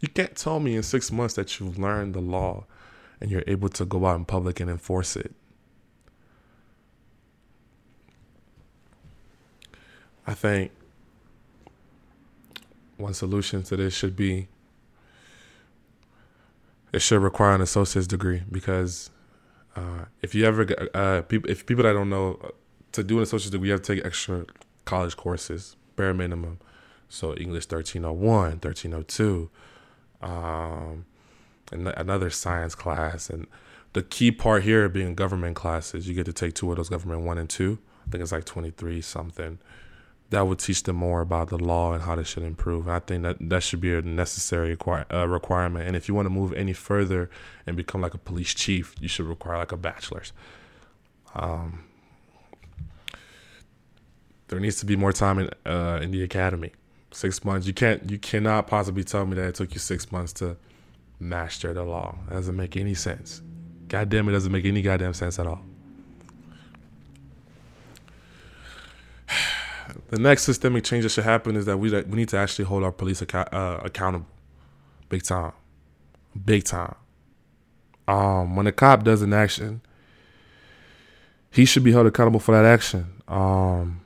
You 0.01 0.07
can't 0.07 0.35
tell 0.35 0.59
me 0.59 0.75
in 0.75 0.83
six 0.83 1.11
months 1.11 1.35
that 1.35 1.59
you've 1.59 1.77
learned 1.77 2.13
the 2.13 2.21
law 2.21 2.65
and 3.19 3.29
you're 3.29 3.43
able 3.47 3.69
to 3.69 3.85
go 3.85 4.05
out 4.05 4.15
in 4.15 4.25
public 4.25 4.59
and 4.59 4.69
enforce 4.69 5.15
it. 5.15 5.33
I 10.25 10.33
think 10.33 10.71
one 12.97 13.13
solution 13.13 13.63
to 13.63 13.75
this 13.75 13.93
should 13.93 14.15
be 14.15 14.47
it 16.91 17.01
should 17.01 17.21
require 17.21 17.55
an 17.55 17.61
associate's 17.61 18.07
degree 18.07 18.43
because 18.51 19.09
uh, 19.75 20.05
if 20.21 20.35
you 20.35 20.45
ever 20.45 20.67
uh, 20.93 21.21
people 21.23 21.49
if 21.49 21.65
people 21.65 21.83
that 21.83 21.93
don't 21.93 22.09
know 22.09 22.39
uh, 22.43 22.49
to 22.91 23.03
do 23.03 23.17
an 23.17 23.23
associate's 23.23 23.51
degree 23.51 23.69
you 23.69 23.71
have 23.71 23.81
to 23.81 23.95
take 23.95 24.05
extra 24.05 24.45
college 24.85 25.15
courses 25.15 25.75
bare 25.95 26.13
minimum 26.13 26.59
so 27.07 27.33
english 27.35 27.63
1301 27.65 28.59
1302 28.59 29.49
um, 30.21 31.05
and 31.71 31.87
another 31.89 32.29
science 32.29 32.75
class 32.75 33.29
and 33.29 33.47
the 33.93 34.03
key 34.03 34.31
part 34.31 34.63
here 34.63 34.87
being 34.89 35.15
government 35.15 35.55
classes 35.55 36.07
you 36.07 36.13
get 36.13 36.25
to 36.25 36.33
take 36.33 36.53
two 36.53 36.69
of 36.69 36.77
those 36.77 36.89
government 36.89 37.21
one 37.21 37.37
and 37.37 37.49
two 37.49 37.79
i 38.07 38.11
think 38.11 38.21
it's 38.21 38.31
like 38.31 38.45
23 38.45 39.01
something 39.01 39.59
that 40.29 40.45
would 40.45 40.59
teach 40.59 40.83
them 40.83 40.95
more 40.95 41.21
about 41.21 41.49
the 41.49 41.57
law 41.57 41.93
and 41.93 42.03
how 42.03 42.15
they 42.15 42.23
should 42.23 42.43
improve. 42.43 42.85
And 42.85 42.95
I 42.95 42.99
think 42.99 43.23
that 43.23 43.37
that 43.49 43.63
should 43.63 43.81
be 43.81 43.93
a 43.93 44.01
necessary 44.01 44.77
uh, 45.11 45.27
requirement. 45.27 45.87
And 45.87 45.95
if 45.95 46.07
you 46.07 46.13
want 46.13 46.27
to 46.27 46.29
move 46.29 46.53
any 46.53 46.73
further 46.73 47.29
and 47.65 47.75
become 47.75 48.01
like 48.01 48.13
a 48.13 48.19
police 48.19 48.53
chief, 48.53 48.95
you 48.99 49.07
should 49.07 49.25
require 49.25 49.57
like 49.57 49.71
a 49.71 49.77
bachelor's. 49.77 50.31
Um, 51.33 51.85
there 54.49 54.59
needs 54.59 54.79
to 54.79 54.85
be 54.85 54.95
more 54.95 55.13
time 55.13 55.39
in 55.39 55.49
uh, 55.65 55.99
in 56.01 56.11
the 56.11 56.23
academy. 56.23 56.71
Six 57.11 57.43
months. 57.43 57.65
You 57.65 57.73
can't. 57.73 58.09
You 58.09 58.19
cannot 58.19 58.67
possibly 58.67 59.03
tell 59.03 59.25
me 59.25 59.35
that 59.35 59.47
it 59.47 59.55
took 59.55 59.73
you 59.73 59.79
six 59.79 60.11
months 60.11 60.33
to 60.33 60.57
master 61.19 61.73
the 61.73 61.83
law. 61.83 62.15
That 62.27 62.35
doesn't 62.35 62.55
make 62.55 62.77
any 62.77 62.93
sense. 62.93 63.41
God 63.87 64.09
damn, 64.09 64.29
it 64.29 64.31
doesn't 64.31 64.51
make 64.51 64.65
any 64.65 64.81
goddamn 64.81 65.13
sense 65.13 65.39
at 65.39 65.47
all. 65.47 65.61
the 70.09 70.19
next 70.19 70.43
systemic 70.43 70.83
change 70.83 71.03
that 71.03 71.09
should 71.09 71.23
happen 71.23 71.55
is 71.55 71.65
that 71.65 71.77
we 71.77 71.89
we 72.03 72.17
need 72.17 72.29
to 72.29 72.37
actually 72.37 72.65
hold 72.65 72.83
our 72.83 72.91
police 72.91 73.21
account, 73.21 73.51
uh, 73.53 73.79
accountable, 73.83 74.27
big 75.09 75.23
time, 75.23 75.53
big 76.45 76.63
time. 76.63 76.95
Um, 78.07 78.55
when 78.55 78.67
a 78.67 78.71
cop 78.71 79.03
does 79.03 79.21
an 79.21 79.33
action, 79.33 79.81
he 81.51 81.65
should 81.65 81.83
be 81.83 81.91
held 81.91 82.07
accountable 82.07 82.39
for 82.39 82.51
that 82.53 82.65
action. 82.65 83.21
Um, 83.27 84.01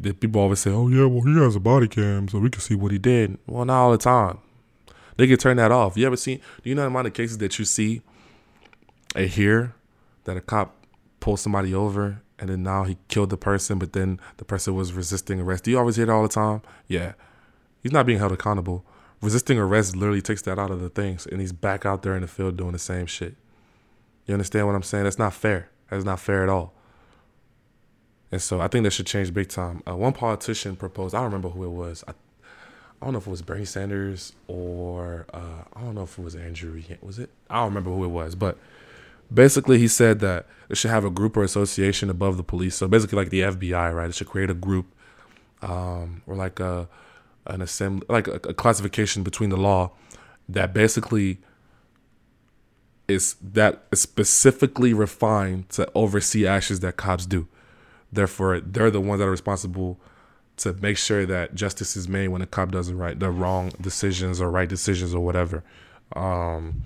the 0.00 0.12
people 0.12 0.40
always 0.40 0.60
say, 0.60 0.70
"Oh 0.70 0.88
yeah, 0.88 1.04
well 1.06 1.22
he 1.22 1.38
has 1.40 1.56
a 1.56 1.60
body 1.60 1.88
cam, 1.88 2.28
so 2.28 2.38
we 2.38 2.50
can 2.50 2.60
see 2.60 2.74
what 2.74 2.92
he 2.92 2.98
did." 2.98 3.38
Well, 3.46 3.64
not 3.64 3.82
all 3.82 3.92
the 3.92 3.98
time. 3.98 4.38
They 5.16 5.26
can 5.26 5.36
turn 5.38 5.56
that 5.56 5.72
off. 5.72 5.96
You 5.96 6.06
ever 6.06 6.16
seen? 6.16 6.40
Do 6.62 6.68
you 6.68 6.74
know 6.74 6.82
the 6.82 6.88
amount 6.88 7.06
of 7.06 7.14
cases 7.14 7.38
that 7.38 7.58
you 7.58 7.64
see 7.64 8.02
and 9.14 9.28
hear 9.28 9.74
that 10.24 10.36
a 10.36 10.40
cop 10.40 10.76
pulled 11.20 11.40
somebody 11.40 11.74
over 11.74 12.22
and 12.38 12.50
then 12.50 12.62
now 12.62 12.84
he 12.84 12.98
killed 13.08 13.30
the 13.30 13.36
person, 13.36 13.78
but 13.78 13.92
then 13.92 14.20
the 14.36 14.44
person 14.44 14.74
was 14.74 14.92
resisting 14.92 15.40
arrest. 15.40 15.64
Do 15.64 15.70
you 15.70 15.78
always 15.78 15.96
hear 15.96 16.06
that 16.06 16.12
all 16.12 16.22
the 16.22 16.28
time? 16.28 16.62
Yeah, 16.86 17.14
he's 17.82 17.92
not 17.92 18.06
being 18.06 18.18
held 18.18 18.32
accountable. 18.32 18.84
Resisting 19.22 19.58
arrest 19.58 19.96
literally 19.96 20.20
takes 20.20 20.42
that 20.42 20.58
out 20.58 20.70
of 20.70 20.80
the 20.80 20.90
things, 20.90 21.26
and 21.26 21.40
he's 21.40 21.52
back 21.52 21.86
out 21.86 22.02
there 22.02 22.14
in 22.14 22.22
the 22.22 22.28
field 22.28 22.56
doing 22.56 22.72
the 22.72 22.78
same 22.78 23.06
shit. 23.06 23.34
You 24.26 24.34
understand 24.34 24.66
what 24.66 24.74
I'm 24.74 24.82
saying? 24.82 25.04
That's 25.04 25.18
not 25.18 25.32
fair. 25.32 25.70
That's 25.88 26.04
not 26.04 26.20
fair 26.20 26.42
at 26.42 26.48
all. 26.48 26.74
And 28.32 28.42
so 28.42 28.60
I 28.60 28.68
think 28.68 28.84
that 28.84 28.90
should 28.90 29.06
change 29.06 29.32
big 29.32 29.48
time. 29.48 29.82
Uh, 29.86 29.96
one 29.96 30.12
politician 30.12 30.76
proposed, 30.76 31.14
I 31.14 31.18
don't 31.18 31.26
remember 31.26 31.48
who 31.48 31.64
it 31.64 31.70
was. 31.70 32.02
I, 32.08 32.12
I 33.00 33.04
don't 33.04 33.12
know 33.12 33.18
if 33.18 33.26
it 33.26 33.30
was 33.30 33.42
Bernie 33.42 33.64
Sanders 33.64 34.32
or 34.48 35.26
uh, 35.32 35.64
I 35.74 35.80
don't 35.80 35.94
know 35.94 36.02
if 36.02 36.18
it 36.18 36.22
was 36.22 36.34
Andrew. 36.34 36.82
Was 37.02 37.18
it? 37.18 37.30
I 37.48 37.56
don't 37.56 37.66
remember 37.66 37.90
who 37.90 38.04
it 38.04 38.08
was. 38.08 38.34
But 38.34 38.58
basically, 39.32 39.78
he 39.78 39.86
said 39.86 40.20
that 40.20 40.46
it 40.68 40.76
should 40.76 40.90
have 40.90 41.04
a 41.04 41.10
group 41.10 41.36
or 41.36 41.44
association 41.44 42.10
above 42.10 42.36
the 42.36 42.42
police. 42.42 42.74
So 42.74 42.88
basically, 42.88 43.16
like 43.16 43.30
the 43.30 43.42
FBI, 43.42 43.94
right? 43.94 44.08
It 44.08 44.14
should 44.14 44.28
create 44.28 44.50
a 44.50 44.54
group 44.54 44.86
um, 45.62 46.22
or 46.26 46.34
like 46.34 46.58
a 46.60 46.88
an 47.46 47.62
assembly, 47.62 48.06
like 48.08 48.26
a, 48.26 48.34
a 48.34 48.54
classification 48.54 49.22
between 49.22 49.50
the 49.50 49.56
law 49.56 49.92
that 50.48 50.72
basically 50.72 51.38
is 53.08 53.36
that 53.40 53.84
is 53.92 54.00
specifically 54.00 54.92
refined 54.92 55.68
to 55.70 55.88
oversee 55.94 56.46
actions 56.46 56.80
that 56.80 56.96
cops 56.96 57.26
do. 57.26 57.46
Therefore, 58.12 58.60
they're 58.60 58.90
the 58.90 59.00
ones 59.00 59.18
that 59.18 59.26
are 59.26 59.30
responsible 59.30 59.98
to 60.58 60.72
make 60.74 60.96
sure 60.96 61.26
that 61.26 61.54
justice 61.54 61.96
is 61.96 62.08
made 62.08 62.28
when 62.28 62.42
a 62.42 62.46
cop 62.46 62.70
does 62.70 62.88
the 62.88 62.94
right, 62.94 63.18
the 63.18 63.30
wrong 63.30 63.72
decisions 63.80 64.40
or 64.40 64.50
right 64.50 64.68
decisions 64.68 65.14
or 65.14 65.24
whatever. 65.24 65.62
Um, 66.14 66.82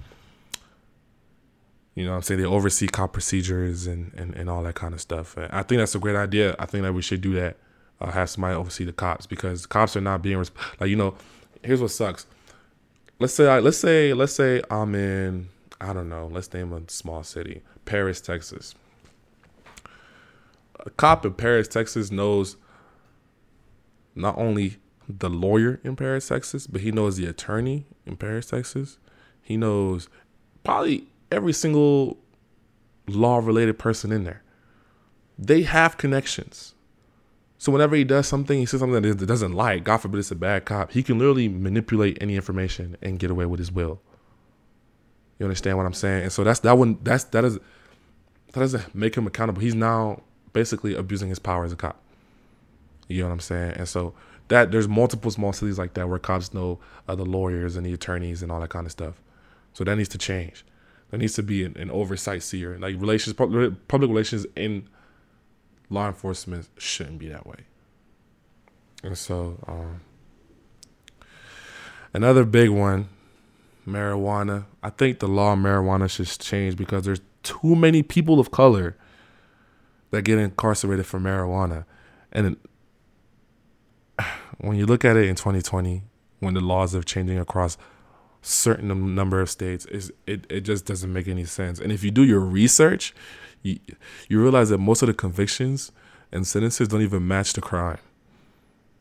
you 1.95 2.05
know, 2.05 2.15
I'm 2.15 2.23
saying 2.23 2.41
they 2.41 2.47
oversee 2.47 2.89
cop 2.89 3.13
procedures 3.13 3.87
and, 3.87 4.13
and, 4.15 4.35
and 4.35 4.49
all 4.49 4.63
that 4.63 4.75
kind 4.75 4.95
of 4.95 5.01
stuff. 5.01 5.37
And 5.37 5.53
I 5.53 5.63
think 5.63 5.79
that's 5.79 5.95
a 5.95 5.99
great 5.99 6.17
idea. 6.17 6.57
I 6.59 6.67
think 6.67 6.83
that 6.83 6.93
we 6.93 7.03
should 7.03 7.21
do 7.21 7.35
that. 7.35 7.57
Uh, 8.01 8.11
have 8.11 8.31
somebody 8.31 8.55
oversee 8.55 8.85
the 8.85 8.95
cops 8.95 9.27
because 9.27 9.67
cops 9.67 9.95
are 9.95 10.01
not 10.01 10.23
being 10.23 10.39
resp- 10.39 10.57
like 10.81 10.89
you 10.89 10.97
know. 10.97 11.15
Here's 11.63 11.83
what 11.83 11.91
sucks. 11.91 12.27
Let's 13.19 13.35
say 13.35 13.47
I, 13.47 13.59
let's 13.59 13.77
say 13.77 14.15
let's 14.15 14.33
say 14.33 14.63
I'm 14.71 14.95
in 14.95 15.51
I 15.83 15.93
don't 15.93 16.09
know. 16.09 16.27
Let's 16.33 16.51
name 16.55 16.73
a 16.73 16.81
small 16.89 17.23
city, 17.23 17.61
Paris, 17.85 18.23
Texas 18.23 18.75
a 20.85 20.91
cop 20.91 21.25
in 21.25 21.35
Paris, 21.35 21.69
Texas 21.69 22.11
knows 22.11 22.57
not 24.15 24.37
only 24.39 24.77
the 25.09 25.31
lawyer 25.31 25.81
in 25.83 25.97
Paris, 25.97 26.29
Texas, 26.29 26.67
but 26.67 26.81
he 26.81 26.93
knows 26.93 27.17
the 27.17 27.27
attorney 27.27 27.87
in 28.07 28.17
Paris, 28.17 28.47
Texas. 28.47 28.99
He 29.43 29.57
knows 29.57 30.09
probably 30.65 31.07
every 31.33 31.53
single 31.53 32.19
law 33.09 33.39
related 33.39 33.79
person 33.79 34.13
in 34.13 34.25
there. 34.25 34.43
They 35.39 35.63
have 35.63 35.97
connections. 35.97 36.75
So 37.59 37.73
whenever 37.73 37.95
he 37.97 38.05
does 38.05 38.27
something, 38.27 38.59
he 38.59 38.67
says 38.67 38.81
something 38.81 39.03
that 39.03 39.27
doesn't 39.27 39.53
like, 39.53 39.85
God 39.85 39.99
forbid 39.99 40.19
it's 40.19 40.31
a 40.31 40.35
bad 40.35 40.65
cop, 40.65 40.93
he 40.93 41.03
can 41.03 41.19
literally 41.19 41.49
manipulate 41.49 42.19
any 42.21 42.37
information 42.37 42.97
and 43.03 43.19
get 43.19 43.31
away 43.31 43.47
with 43.47 43.59
his 43.59 43.71
will. 43.71 44.01
You 45.39 45.47
understand 45.47 45.77
what 45.77 45.87
I'm 45.87 45.95
saying? 45.95 46.25
And 46.25 46.33
so 46.33 46.45
that's 46.45 46.61
that 46.61 46.77
one 46.77 46.99
that's 47.03 47.25
that 47.25 47.45
is 47.45 47.59
that 48.53 48.61
doesn't 48.61 48.95
make 48.95 49.15
him 49.15 49.27
accountable. 49.27 49.63
He's 49.63 49.75
now 49.75 50.23
basically 50.53 50.95
abusing 50.95 51.29
his 51.29 51.39
power 51.39 51.65
as 51.65 51.73
a 51.73 51.77
cop. 51.77 52.01
You 53.09 53.23
know 53.23 53.29
what 53.29 53.35
I'm 53.35 53.41
saying? 53.41 53.73
And 53.73 53.89
so 53.89 54.15
that 54.49 54.71
there's 54.71 54.89
multiple 54.89 55.31
small 55.31 55.53
cities 55.53 55.79
like 55.79 55.95
that 55.95 56.09
where 56.09 56.19
cops 56.19 56.53
know 56.53 56.79
uh, 57.09 57.15
the 57.15 57.25
lawyers 57.25 57.77
and 57.77 57.87
the 57.87 57.93
attorneys 57.93 58.43
and 58.43 58.51
all 58.51 58.61
that 58.61 58.71
kind 58.71 58.87
of 58.87 58.93
stuff. 58.93 59.21
So 59.73 59.85
that 59.85 59.97
needs 59.97 60.09
to 60.11 60.19
change. 60.19 60.65
There 61.11 61.19
needs 61.19 61.35
to 61.35 61.43
be 61.43 61.65
an, 61.65 61.77
an 61.77 61.91
oversight 61.91 62.43
seer. 62.43 62.79
Like 62.79 63.01
relations, 63.01 63.35
public, 63.35 63.75
relations 63.89 64.47
in 64.57 64.89
law 65.89 66.07
enforcement 66.07 66.69
shouldn't 66.79 67.19
be 67.19 67.29
that 67.29 67.47
way. 67.47 67.65
And 69.03 69.17
so, 69.17 69.59
um, 69.67 70.01
another 72.13 72.45
big 72.45 72.71
one, 72.71 73.09
marijuana. 73.87 74.67
I 74.83 74.91
think 74.91 75.19
the 75.21 75.29
law 75.29 75.51
on 75.51 75.63
marijuana 75.63 76.09
should 76.11 76.27
change 76.39 76.77
because 76.77 77.05
there's 77.05 77.21
too 77.43 77.75
many 77.75 78.03
people 78.03 78.39
of 78.39 78.51
color 78.51 78.97
that 80.11 80.23
get 80.23 80.39
incarcerated 80.39 81.07
for 81.07 81.19
marijuana. 81.21 81.85
And 82.33 82.57
when 84.59 84.77
you 84.77 84.87
look 84.87 85.05
at 85.05 85.17
it 85.17 85.29
in 85.29 85.37
2020, 85.37 86.03
when 86.41 86.55
the 86.55 86.61
laws 86.61 86.95
are 86.95 87.03
changing 87.03 87.39
across 87.39 87.77
certain 88.43 89.15
number 89.15 89.41
of 89.41 89.51
states, 89.51 89.85
is 89.87 90.13
it, 90.27 90.47
it 90.51 90.63
just 90.63 90.87
doesn't 90.87 91.13
make 91.13 91.29
any 91.29 91.45
sense. 91.45 91.79
And 91.79 91.93
if 91.93 92.03
you 92.03 92.11
do 92.11 92.25
your 92.25 92.41
research, 92.41 93.15
you, 93.63 93.79
you 94.29 94.41
realize 94.41 94.71
that 94.71 94.79
most 94.79 95.03
of 95.03 95.07
the 95.07 95.15
convictions 95.15 95.93
and 96.33 96.47
sentences 96.47 96.89
don't 96.89 97.03
even 97.03 97.27
match 97.27 97.53
the 97.53 97.61
crime. 97.61 97.99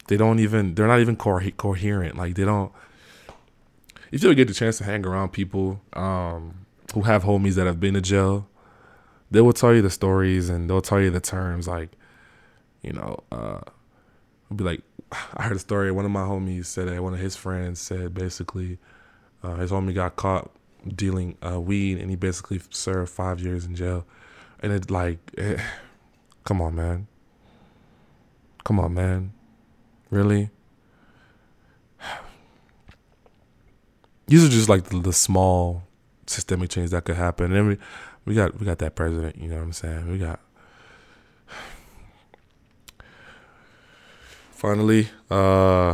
They 0.07 0.17
don't 0.17 0.39
even, 0.39 0.75
they're 0.75 0.87
not 0.87 0.99
even 0.99 1.15
co- 1.15 1.39
coherent. 1.51 2.17
Like 2.17 2.35
they 2.35 2.43
don't, 2.43 2.71
if 4.11 4.23
you 4.23 4.29
ever 4.29 4.35
get 4.35 4.47
the 4.47 4.53
chance 4.53 4.79
to 4.79 4.83
hang 4.83 5.05
around 5.05 5.29
people 5.29 5.81
um, 5.93 6.65
who 6.93 7.01
have 7.01 7.23
homies 7.23 7.53
that 7.55 7.67
have 7.67 7.79
been 7.79 7.93
to 7.93 8.01
jail, 8.01 8.47
they 9.31 9.41
will 9.41 9.53
tell 9.53 9.73
you 9.73 9.81
the 9.81 9.89
stories 9.89 10.49
and 10.49 10.69
they'll 10.69 10.81
tell 10.81 10.99
you 10.99 11.09
the 11.09 11.19
terms 11.19 11.67
like, 11.67 11.89
you 12.81 12.93
know, 12.93 13.23
uh, 13.31 13.61
I'll 14.49 14.57
be 14.57 14.63
like, 14.63 14.81
I 15.35 15.43
heard 15.43 15.57
a 15.57 15.59
story. 15.59 15.91
One 15.91 16.05
of 16.05 16.11
my 16.11 16.21
homies 16.23 16.65
said 16.65 16.87
that 16.87 17.03
one 17.03 17.13
of 17.13 17.19
his 17.19 17.35
friends 17.35 17.79
said 17.79 18.13
basically, 18.13 18.77
uh, 19.43 19.55
his 19.55 19.71
homie 19.71 19.93
got 19.93 20.15
caught 20.15 20.51
dealing 20.87 21.37
uh, 21.45 21.59
weed 21.59 21.97
and 21.99 22.09
he 22.09 22.15
basically 22.15 22.61
served 22.69 23.11
five 23.11 23.39
years 23.39 23.65
in 23.65 23.75
jail. 23.75 24.05
And 24.61 24.71
it's 24.73 24.89
like, 24.89 25.19
eh, 25.37 25.61
come 26.43 26.61
on, 26.61 26.75
man. 26.75 27.07
Come 28.63 28.79
on, 28.79 28.93
man. 28.93 29.33
Really? 30.09 30.49
These 34.27 34.45
are 34.45 34.49
just 34.49 34.69
like 34.69 34.85
the, 34.85 34.99
the 34.99 35.13
small 35.13 35.83
systemic 36.27 36.69
change 36.69 36.91
that 36.91 37.05
could 37.05 37.15
happen. 37.15 37.51
And 37.53 37.77
we, 38.29 38.35
got 38.35 38.59
we 38.59 38.65
got 38.65 38.77
that 38.77 38.93
president. 38.93 39.37
You 39.37 39.49
know 39.49 39.55
what 39.55 39.63
I'm 39.63 39.73
saying? 39.73 40.07
We 40.11 40.19
got. 40.19 40.39
Finally, 44.51 45.09
uh, 45.31 45.93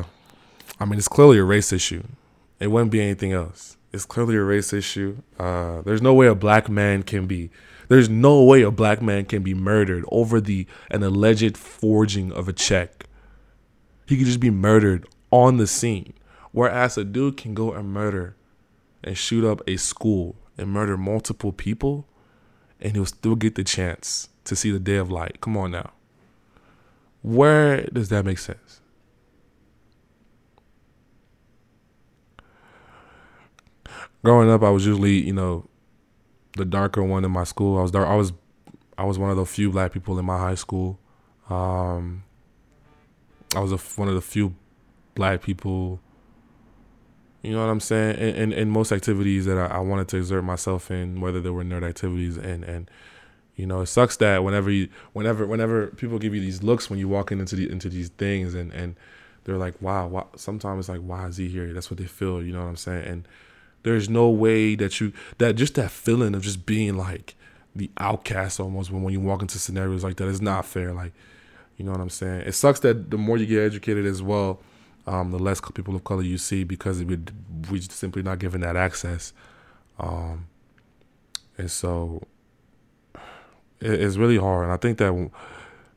I 0.77 0.85
mean, 0.85 0.97
it's 0.97 1.07
clearly 1.07 1.37
a 1.37 1.45
race 1.45 1.71
issue. 1.71 2.03
It 2.59 2.67
wouldn't 2.67 2.91
be 2.91 3.01
anything 3.01 3.31
else. 3.31 3.77
It's 3.93 4.05
clearly 4.05 4.35
a 4.35 4.43
race 4.43 4.73
issue. 4.73 5.19
Uh, 5.39 5.81
there's 5.83 6.01
no 6.01 6.13
way 6.13 6.27
a 6.27 6.35
black 6.35 6.67
man 6.67 7.03
can 7.03 7.25
be. 7.25 7.51
There's 7.87 8.09
no 8.09 8.43
way 8.43 8.63
a 8.63 8.71
black 8.71 9.01
man 9.01 9.23
can 9.23 9.41
be 9.41 9.53
murdered 9.53 10.03
over 10.09 10.41
the 10.41 10.67
an 10.91 11.03
alleged 11.03 11.55
forging 11.55 12.33
of 12.33 12.49
a 12.49 12.53
check. 12.53 13.05
He 14.07 14.17
could 14.17 14.25
just 14.25 14.41
be 14.41 14.49
murdered 14.49 15.07
on 15.31 15.55
the 15.55 15.67
scene, 15.67 16.13
whereas 16.51 16.97
a 16.97 17.05
dude 17.05 17.37
can 17.37 17.53
go 17.53 17.71
and 17.71 17.93
murder 17.93 18.35
and 19.05 19.17
shoot 19.17 19.49
up 19.49 19.61
a 19.67 19.77
school 19.77 20.35
and 20.57 20.67
murder 20.69 20.97
multiple 20.97 21.53
people 21.53 22.05
and 22.85 22.95
he'll 22.95 23.05
still 23.07 23.35
get 23.35 23.55
the 23.55 23.63
chance 23.63 24.29
to 24.43 24.55
see 24.55 24.69
the 24.69 24.79
day 24.79 24.97
of 24.97 25.09
light. 25.09 25.41
Come 25.41 25.57
on 25.57 25.71
now. 25.71 25.91
Where 27.23 27.81
does 27.91 28.09
that 28.09 28.23
make 28.23 28.37
sense? 28.37 28.79
Growing 34.23 34.51
up, 34.51 34.61
I 34.61 34.69
was 34.69 34.85
usually, 34.85 35.15
you 35.15 35.33
know, 35.33 35.67
the 36.57 36.63
darker 36.63 37.03
one 37.03 37.25
in 37.25 37.31
my 37.31 37.43
school. 37.43 37.79
I 37.79 37.81
was 37.81 37.89
dark. 37.89 38.07
I 38.07 38.15
was, 38.15 38.33
I 38.99 39.03
was 39.03 39.17
one 39.17 39.31
of 39.31 39.37
the 39.37 39.45
few 39.45 39.71
black 39.71 39.91
people 39.91 40.19
in 40.19 40.25
my 40.25 40.37
high 40.37 40.53
school. 40.53 40.99
Um, 41.49 42.23
I 43.55 43.61
was 43.61 43.71
a, 43.71 43.77
one 43.99 44.09
of 44.09 44.13
the 44.13 44.21
few 44.21 44.53
black 45.15 45.41
people 45.41 45.99
you 47.45 47.53
know 47.53 47.59
what 47.59 47.69
I'm 47.69 47.79
saying? 47.79 48.17
In, 48.17 48.35
in, 48.35 48.53
in 48.53 48.69
most 48.69 48.91
activities 48.91 49.45
that 49.45 49.57
I, 49.57 49.77
I, 49.77 49.79
wanted 49.79 50.07
to 50.09 50.17
exert 50.17 50.43
myself 50.43 50.89
in, 50.89 51.21
whether 51.21 51.41
they 51.41 51.51
were 51.51 51.63
nerd 51.63 51.87
activities, 51.87 52.37
and 52.37 52.63
and 52.63 52.89
you 53.55 53.65
know, 53.65 53.81
it 53.81 53.85
sucks 53.85 54.17
that 54.17 54.43
whenever 54.43 54.71
you, 54.71 54.89
whenever, 55.13 55.45
whenever 55.45 55.87
people 55.87 56.19
give 56.19 56.33
you 56.35 56.41
these 56.41 56.63
looks 56.63 56.89
when 56.89 56.99
you 56.99 57.07
walk 57.07 57.31
into 57.31 57.55
the 57.55 57.69
into 57.69 57.89
these 57.89 58.09
things, 58.09 58.53
and 58.53 58.73
and 58.73 58.95
they're 59.43 59.57
like, 59.57 59.79
wow, 59.81 60.07
why, 60.07 60.23
sometimes 60.35 60.79
it's 60.79 60.89
like, 60.89 61.01
why 61.01 61.27
is 61.27 61.37
he 61.37 61.47
here? 61.47 61.71
That's 61.71 61.91
what 61.91 61.99
they 61.99 62.07
feel. 62.07 62.41
You 62.41 62.51
know 62.51 62.63
what 62.63 62.69
I'm 62.69 62.75
saying? 62.77 63.05
And 63.05 63.27
there's 63.83 64.09
no 64.09 64.29
way 64.29 64.73
that 64.75 64.99
you 64.99 65.13
that 65.37 65.55
just 65.55 65.75
that 65.75 65.91
feeling 65.91 66.33
of 66.33 66.41
just 66.41 66.65
being 66.65 66.97
like 66.97 67.35
the 67.75 67.91
outcast 67.99 68.59
almost 68.59 68.91
when 68.91 69.03
when 69.03 69.13
you 69.13 69.19
walk 69.19 69.41
into 69.41 69.59
scenarios 69.59 70.03
like 70.03 70.17
that 70.17 70.27
is 70.27 70.41
not 70.41 70.65
fair. 70.65 70.93
Like, 70.93 71.13
you 71.77 71.85
know 71.85 71.91
what 71.91 72.01
I'm 72.01 72.09
saying? 72.09 72.41
It 72.41 72.53
sucks 72.53 72.79
that 72.79 73.11
the 73.11 73.17
more 73.17 73.37
you 73.37 73.45
get 73.45 73.61
educated 73.61 74.07
as 74.07 74.23
well 74.23 74.59
um, 75.07 75.31
the 75.31 75.39
less 75.39 75.61
people 75.73 75.95
of 75.95 76.03
color 76.03 76.23
you 76.23 76.37
see 76.37 76.63
because 76.63 77.03
we 77.03 77.19
we 77.69 77.81
simply 77.81 78.21
not 78.21 78.39
given 78.39 78.61
that 78.61 78.75
access, 78.75 79.33
um, 79.99 80.47
and 81.57 81.69
so 81.69 82.23
it, 83.81 84.01
it's 84.01 84.17
really 84.17 84.37
hard. 84.37 84.65
And 84.65 84.73
I 84.73 84.77
think 84.77 84.97
that 84.97 85.31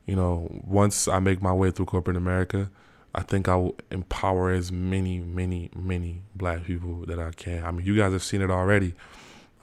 you 0.05 0.15
know, 0.15 0.47
once 0.65 1.07
I 1.07 1.19
make 1.19 1.41
my 1.41 1.53
way 1.53 1.69
through 1.69 1.85
corporate 1.85 2.17
America, 2.17 2.71
I 3.13 3.21
think 3.21 3.47
I 3.47 3.55
will 3.55 3.75
empower 3.91 4.51
as 4.51 4.71
many, 4.71 5.19
many, 5.19 5.69
many 5.75 6.23
black 6.35 6.63
people 6.63 7.05
that 7.05 7.19
I 7.19 7.31
can. 7.31 7.63
I 7.63 7.71
mean, 7.71 7.85
you 7.85 7.95
guys 7.95 8.13
have 8.13 8.23
seen 8.23 8.41
it 8.41 8.49
already 8.49 8.95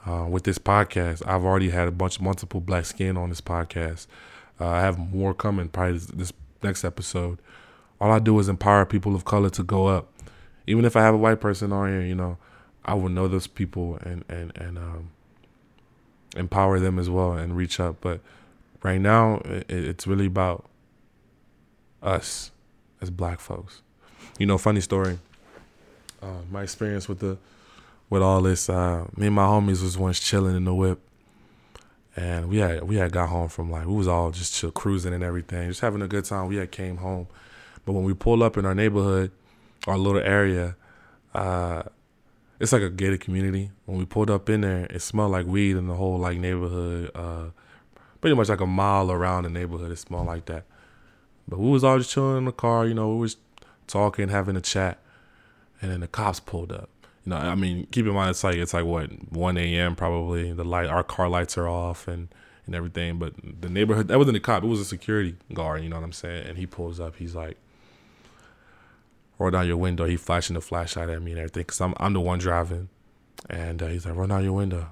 uh, 0.05 0.25
with 0.29 0.43
this 0.43 0.57
podcast. 0.57 1.21
I've 1.27 1.43
already 1.43 1.69
had 1.69 1.87
a 1.87 1.91
bunch 1.91 2.17
of 2.17 2.21
multiple 2.21 2.61
black 2.61 2.85
skin 2.85 3.17
on 3.17 3.27
this 3.27 3.41
podcast. 3.41 4.07
Uh, 4.59 4.67
I 4.67 4.81
have 4.81 4.97
more 4.97 5.33
coming 5.33 5.69
probably 5.69 5.93
this, 5.93 6.05
this 6.07 6.33
next 6.63 6.83
episode. 6.83 7.39
All 7.99 8.11
I 8.11 8.19
do 8.19 8.37
is 8.39 8.49
empower 8.49 8.85
people 8.85 9.15
of 9.15 9.25
color 9.25 9.49
to 9.51 9.63
go 9.63 9.87
up. 9.87 10.11
Even 10.67 10.85
if 10.85 10.95
I 10.95 11.01
have 11.01 11.13
a 11.13 11.17
white 11.17 11.39
person 11.39 11.71
on 11.71 11.89
here, 11.89 12.01
you 12.01 12.15
know, 12.15 12.37
I 12.85 12.93
will 12.93 13.09
know 13.09 13.27
those 13.27 13.47
people 13.47 13.97
and 14.01 14.23
and 14.29 14.55
and 14.57 14.77
um, 14.77 15.09
empower 16.35 16.79
them 16.79 16.99
as 16.99 17.09
well 17.09 17.33
and 17.33 17.55
reach 17.55 17.79
up. 17.79 17.97
But 18.01 18.21
right 18.83 19.01
now, 19.01 19.41
it, 19.45 19.65
it's 19.69 20.07
really 20.07 20.27
about 20.27 20.65
us 22.01 22.51
as 23.01 23.09
black 23.09 23.39
folks. 23.39 23.81
You 24.37 24.45
know, 24.45 24.57
funny 24.57 24.81
story. 24.81 25.19
Uh, 26.21 26.41
my 26.51 26.63
experience 26.63 27.07
with 27.07 27.19
the 27.19 27.37
with 28.09 28.21
all 28.21 28.41
this, 28.41 28.69
uh, 28.69 29.05
me 29.15 29.27
and 29.27 29.35
my 29.35 29.45
homies 29.45 29.83
was 29.83 29.97
once 29.97 30.19
chilling 30.19 30.55
in 30.55 30.63
the 30.63 30.73
whip, 30.73 30.99
and 32.15 32.49
we 32.49 32.57
had 32.57 32.83
we 32.83 32.95
had 32.95 33.11
got 33.11 33.29
home 33.29 33.49
from 33.49 33.69
like 33.69 33.85
we 33.85 33.93
was 33.93 34.07
all 34.07 34.31
just 34.31 34.53
chill 34.53 34.71
cruising 34.71 35.13
and 35.13 35.23
everything, 35.23 35.67
just 35.67 35.81
having 35.81 36.01
a 36.01 36.07
good 36.07 36.25
time. 36.25 36.47
We 36.47 36.55
had 36.55 36.71
came 36.71 36.97
home, 36.97 37.27
but 37.87 37.93
when 37.93 38.03
we 38.03 38.13
pulled 38.13 38.41
up 38.41 38.57
in 38.57 38.65
our 38.65 38.75
neighborhood, 38.75 39.31
our 39.87 39.97
little 39.97 40.19
area, 40.19 40.75
uh, 41.33 41.83
it's 42.59 42.73
like 42.73 42.81
a 42.81 42.89
gated 42.89 43.21
community. 43.21 43.71
When 43.85 43.97
we 43.97 44.03
pulled 44.03 44.29
up 44.29 44.49
in 44.49 44.59
there, 44.59 44.87
it 44.89 45.01
smelled 45.01 45.31
like 45.31 45.45
weed 45.45 45.77
in 45.77 45.87
the 45.87 45.93
whole 45.95 46.17
like 46.17 46.37
neighborhood. 46.37 47.11
Uh, 47.15 47.45
pretty 48.19 48.35
much 48.35 48.49
like 48.49 48.59
a 48.59 48.65
mile 48.65 49.09
around 49.09 49.43
the 49.43 49.49
neighborhood, 49.49 49.89
it 49.89 49.99
smelled 49.99 50.27
like 50.27 50.47
that. 50.47 50.65
But 51.47 51.59
we 51.59 51.69
was 51.69 51.85
all 51.85 51.97
just 51.97 52.11
chilling 52.11 52.39
in 52.39 52.43
the 52.43 52.51
car, 52.51 52.85
you 52.85 52.93
know, 52.93 53.07
we 53.07 53.21
was 53.21 53.37
talking, 53.87 54.27
having 54.27 54.57
a 54.57 54.61
chat, 54.61 54.99
and 55.81 55.89
then 55.89 56.01
the 56.01 56.09
cops 56.09 56.41
pulled 56.41 56.73
up. 56.73 56.89
You 57.23 57.29
know, 57.29 57.37
I 57.37 57.55
mean, 57.55 57.87
keep 57.89 58.05
in 58.05 58.11
mind 58.11 58.31
it's 58.31 58.43
like 58.43 58.57
it's 58.57 58.73
like 58.73 58.83
what 58.83 59.31
one 59.31 59.57
a.m. 59.57 59.95
probably. 59.95 60.51
The 60.51 60.65
light, 60.65 60.87
our 60.87 61.03
car 61.05 61.29
lights 61.29 61.57
are 61.57 61.69
off 61.69 62.05
and 62.05 62.27
and 62.65 62.75
everything. 62.75 63.17
But 63.17 63.35
the 63.61 63.69
neighborhood 63.69 64.09
that 64.09 64.17
wasn't 64.17 64.35
a 64.35 64.41
cop; 64.41 64.65
it 64.65 64.67
was 64.67 64.81
a 64.81 64.85
security 64.85 65.37
guard. 65.53 65.83
You 65.83 65.89
know 65.89 65.95
what 65.95 66.03
I'm 66.03 66.11
saying? 66.11 66.47
And 66.47 66.57
he 66.57 66.65
pulls 66.65 66.99
up. 66.99 67.15
He's 67.15 67.33
like, 67.33 67.55
roll 69.37 69.51
down 69.51 69.67
your 69.67 69.77
window. 69.77 70.05
He 70.05 70.17
flashing 70.17 70.55
the 70.55 70.61
flashlight 70.61 71.09
at 71.09 71.21
me 71.21 71.31
and 71.31 71.39
everything 71.39 71.61
because 71.61 71.81
I'm 71.81 71.93
I'm 71.97 72.13
the 72.13 72.21
one 72.21 72.39
driving, 72.39 72.89
and 73.49 73.81
uh, 73.81 73.87
he's 73.87 74.05
like, 74.05 74.15
roll 74.15 74.27
down 74.27 74.43
your 74.43 74.53
window. 74.53 74.89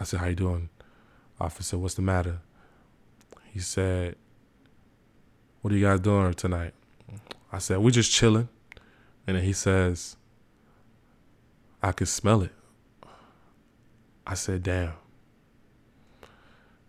I 0.00 0.04
said, 0.04 0.20
how 0.20 0.26
you 0.26 0.34
doing, 0.34 0.68
officer? 1.40 1.76
What's 1.76 1.94
the 1.94 2.02
matter? 2.02 2.40
He 3.52 3.58
said, 3.58 4.16
what 5.60 5.72
are 5.72 5.76
you 5.76 5.84
guys 5.84 6.00
doing 6.00 6.34
tonight? 6.34 6.74
I 7.52 7.58
said, 7.58 7.78
we 7.78 7.90
just 7.90 8.12
chilling, 8.12 8.48
and 9.26 9.36
then 9.36 9.44
he 9.44 9.52
says, 9.52 10.16
I 11.82 11.92
could 11.92 12.08
smell 12.08 12.42
it. 12.42 12.52
I 14.26 14.34
said, 14.34 14.62
damn. 14.62 14.92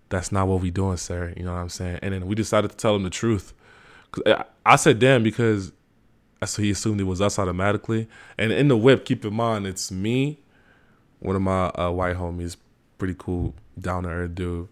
That's 0.09 0.31
not 0.31 0.47
what 0.47 0.61
we 0.61 0.71
doing, 0.71 0.97
sir. 0.97 1.33
You 1.37 1.43
know 1.43 1.53
what 1.53 1.59
I'm 1.59 1.69
saying? 1.69 1.99
And 2.01 2.13
then 2.13 2.25
we 2.25 2.35
decided 2.35 2.71
to 2.71 2.77
tell 2.77 2.95
him 2.95 3.03
the 3.03 3.09
truth. 3.09 3.53
Cause 4.11 4.23
I 4.65 4.75
said, 4.75 4.97
damn, 4.99 5.21
because 5.21 5.71
so 6.45 6.61
he 6.61 6.71
assumed 6.71 7.01
it 7.01 7.05
was 7.05 7.21
us 7.21 7.37
automatically. 7.37 8.07
And 8.37 8.51
in 8.51 8.67
the 8.67 8.77
whip, 8.77 9.05
keep 9.05 9.25
in 9.25 9.33
mind, 9.33 9.67
it's 9.67 9.91
me, 9.91 10.39
one 11.19 11.35
of 11.35 11.41
my 11.41 11.67
uh, 11.69 11.91
white 11.91 12.15
homies, 12.15 12.55
pretty 12.97 13.15
cool, 13.17 13.53
down 13.79 14.03
to 14.03 14.09
earth 14.09 14.35
dude, 14.35 14.67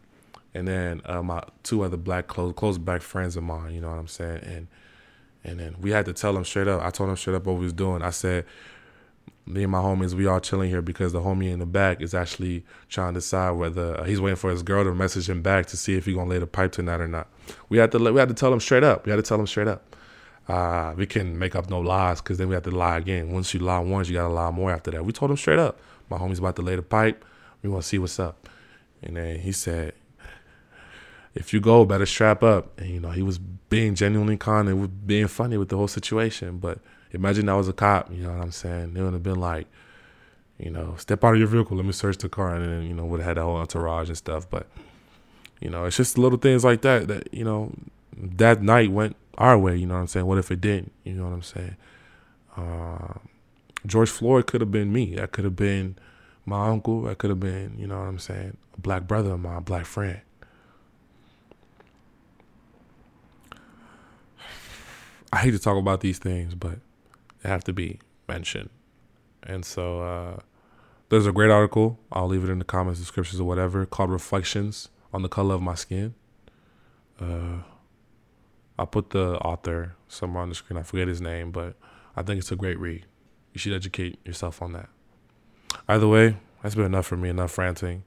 and 0.54 0.68
then 0.68 1.02
uh, 1.06 1.22
my 1.22 1.44
two 1.64 1.84
other 1.84 1.98
black 1.98 2.28
close 2.28 2.54
close 2.56 2.78
black 2.78 3.02
friends 3.02 3.36
of 3.36 3.44
mine. 3.44 3.74
You 3.74 3.82
know 3.82 3.90
what 3.90 4.00
I'm 4.00 4.08
saying? 4.08 4.44
And 4.44 4.68
and 5.44 5.60
then 5.60 5.76
we 5.82 5.92
had 5.92 6.06
to 6.06 6.14
tell 6.14 6.36
him 6.36 6.46
straight 6.46 6.68
up. 6.68 6.82
I 6.82 6.90
told 6.90 7.10
him 7.10 7.16
straight 7.18 7.36
up 7.36 7.46
what 7.46 7.58
we 7.58 7.64
was 7.64 7.74
doing. 7.74 8.02
I 8.02 8.10
said, 8.10 8.46
me 9.46 9.64
and 9.64 9.72
my 9.72 9.80
homies, 9.80 10.14
we 10.14 10.26
all 10.26 10.40
chilling 10.40 10.70
here 10.70 10.82
because 10.82 11.14
the 11.14 11.22
homie 11.22 11.52
in 11.52 11.60
the 11.60 11.66
back 11.66 12.02
is 12.02 12.14
actually 12.14 12.66
trying 12.90 13.14
to 13.14 13.20
decide 13.20 13.52
whether 13.52 14.00
uh, 14.00 14.04
he's 14.04 14.20
waiting 14.20 14.36
for 14.36 14.50
his 14.52 14.64
girl 14.64 14.84
to 14.84 14.94
message 14.94 15.30
him 15.30 15.42
back 15.42 15.68
to 15.68 15.78
see 15.78 15.96
if 15.96 16.06
he 16.06 16.14
gonna 16.14 16.30
lay 16.30 16.40
the 16.40 16.48
pipe 16.48 16.72
tonight 16.72 17.00
or 17.00 17.08
not. 17.08 17.28
We 17.70 17.78
had 17.78 17.92
to 17.92 18.00
we 18.00 18.20
had 18.20 18.30
to 18.30 18.36
tell 18.36 18.52
him 18.52 18.60
straight 18.60 18.84
up. 18.84 19.06
We 19.06 19.10
had 19.10 19.18
to 19.18 19.24
tell 19.24 19.40
him 19.40 19.48
straight 19.48 19.68
up 19.68 19.96
uh, 20.48 20.94
we 20.96 21.06
can 21.06 21.38
make 21.38 21.56
up 21.56 21.70
no 21.70 21.80
lies 21.80 22.22
because 22.22 22.38
then 22.38 22.48
we 22.48 22.54
have 22.54 22.64
to 22.64 22.72
lie 22.72 22.98
again. 22.98 23.32
Once 23.32 23.54
you 23.54 23.60
lie 23.60 23.80
once, 23.80 24.08
you 24.08 24.16
gotta 24.16 24.34
lie 24.34 24.52
more 24.52 24.72
after 24.72 24.92
that. 24.92 25.06
We 25.06 25.12
told 25.12 25.32
him 25.32 25.38
straight 25.38 25.60
up, 25.60 25.80
my 26.10 26.18
homie's 26.18 26.40
about 26.40 26.56
to 26.56 26.62
lay 26.62 26.76
the 26.76 26.82
pipe. 26.82 27.26
We 27.62 27.70
want 27.70 27.84
to 27.84 27.88
see 27.88 28.00
what's 28.00 28.20
up. 28.20 28.48
And 29.02 29.18
then 29.18 29.40
he 29.40 29.52
said, 29.52 29.94
if 31.36 31.54
you 31.54 31.60
go, 31.60 31.86
better 31.86 32.06
strap 32.06 32.44
up. 32.44 32.80
And 32.80 32.90
you 32.90 33.00
know, 33.00 33.12
he 33.12 33.22
was 33.22 33.38
being 33.38 33.96
genuinely 33.96 34.38
kind 34.38 34.68
and 34.68 35.08
being 35.08 35.28
funny 35.28 35.58
with 35.58 35.70
the 35.70 35.78
whole 35.78 35.88
situation. 35.88 36.58
But 36.58 36.80
imagine 37.12 37.50
I 37.50 37.56
was 37.56 37.68
a 37.68 37.74
cop. 37.74 38.12
You 38.12 38.24
know 38.24 38.34
what 38.34 38.42
I'm 38.42 38.52
saying? 38.52 38.94
They 38.94 39.02
would 39.02 39.14
have 39.14 39.24
been 39.24 39.40
like, 39.40 39.68
you 40.58 40.72
know, 40.72 40.96
step 40.98 41.24
out 41.24 41.34
of 41.34 41.40
your 41.40 41.48
vehicle. 41.48 41.78
Let 41.78 41.86
me 41.86 41.92
search 41.92 42.18
the 42.18 42.30
car, 42.30 42.56
and 42.56 42.66
then 42.66 42.84
you 42.88 42.94
know 42.96 43.06
would 43.06 43.20
have 43.20 43.28
had 43.28 43.38
that 43.38 43.44
whole 43.44 43.58
entourage 43.58 44.08
and 44.08 44.18
stuff. 44.18 44.50
But 44.50 44.68
you 45.60 45.70
know, 45.70 45.86
it's 45.86 45.98
just 45.98 46.18
little 46.18 46.40
things 46.40 46.64
like 46.64 46.82
that 46.82 47.08
that 47.08 47.32
you 47.34 47.44
know 47.44 47.72
that 48.16 48.64
night 48.64 48.92
went 48.92 49.16
our 49.38 49.58
way. 49.58 49.76
You 49.76 49.86
know 49.86 49.96
what 49.96 50.02
I'm 50.02 50.08
saying? 50.08 50.26
What 50.26 50.38
if 50.38 50.52
it 50.52 50.62
didn't? 50.62 50.92
You 51.04 51.14
know 51.14 51.26
what 51.26 51.34
I'm 51.34 51.44
saying? 51.44 51.76
Uh, 52.56 53.14
George 53.86 54.10
Floyd 54.10 54.48
could 54.48 54.62
have 54.62 54.72
been 54.72 54.92
me. 54.92 55.16
That 55.16 55.32
could 55.32 55.44
have 55.46 55.56
been 55.56 55.98
my 56.46 56.68
uncle. 56.68 57.04
That 57.04 57.18
could 57.18 57.30
have 57.30 57.40
been, 57.40 57.76
you 57.78 57.88
know 57.88 58.00
what 58.00 58.08
I'm 58.08 58.20
saying, 58.20 58.58
a 58.76 58.82
black 58.82 59.08
brother 59.08 59.32
of 59.32 59.40
mine, 59.40 59.58
a 59.58 59.62
black 59.62 59.86
friend. 59.86 60.22
I 65.32 65.38
hate 65.38 65.52
to 65.52 65.60
talk 65.60 65.78
about 65.78 66.00
these 66.00 66.20
things, 66.20 66.56
but 66.56 66.80
they 67.44 67.50
have 67.50 67.64
to 67.66 67.74
be 67.74 68.00
mentioned. 68.28 68.70
And 69.44 69.66
so 69.66 70.02
uh, 70.02 70.40
there's 71.10 71.28
a 71.28 71.32
great 71.32 71.52
article. 71.52 72.00
I'll 72.12 72.28
leave 72.28 72.44
it 72.44 72.50
in 72.50 72.60
the 72.60 72.66
comments, 72.66 73.00
descriptions, 73.00 73.40
or 73.40 73.44
whatever, 73.44 73.86
called 73.86 74.10
Reflections 74.10 74.90
on 75.14 75.22
the 75.22 75.30
Color 75.30 75.56
of 75.56 75.62
My 75.62 75.76
Skin. 75.76 76.16
Uh, 77.20 77.60
I'll 78.78 78.86
put 78.86 79.10
the 79.10 79.38
author 79.40 79.96
somewhere 80.08 80.44
on 80.44 80.50
the 80.50 80.56
screen. 80.56 80.78
I 80.78 80.84
forget 80.84 81.08
his 81.08 81.22
name, 81.22 81.52
but 81.52 81.76
I 82.16 82.22
think 82.22 82.40
it's 82.40 82.52
a 82.52 82.56
great 82.56 82.80
read. 82.80 83.06
You 83.54 83.60
should 83.60 83.74
educate 83.74 84.20
yourself 84.26 84.62
on 84.62 84.74
that. 84.74 84.90
Either 85.88 86.08
way, 86.08 86.38
that's 86.62 86.76
been 86.76 86.86
enough 86.86 87.08
for 87.08 87.18
me. 87.18 87.30
Enough 87.30 87.58
ranting. 87.58 88.04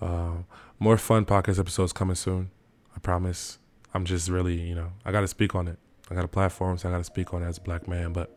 Uh, 0.00 0.42
more 0.78 0.96
fun 0.96 1.24
podcast 1.24 1.58
episodes 1.58 1.92
coming 1.92 2.16
soon. 2.16 2.50
I 2.94 3.00
promise. 3.00 3.58
I'm 3.92 4.04
just 4.04 4.28
really, 4.28 4.60
you 4.60 4.74
know, 4.74 4.92
I 5.04 5.12
got 5.12 5.20
to 5.20 5.28
speak 5.28 5.54
on 5.54 5.68
it. 5.68 5.78
I 6.10 6.14
got 6.14 6.24
a 6.24 6.28
platform, 6.28 6.78
so 6.78 6.88
I 6.88 6.92
got 6.92 6.98
to 6.98 7.04
speak 7.04 7.32
on 7.32 7.42
it 7.42 7.46
as 7.46 7.58
a 7.58 7.60
black 7.60 7.88
man. 7.88 8.12
But 8.12 8.30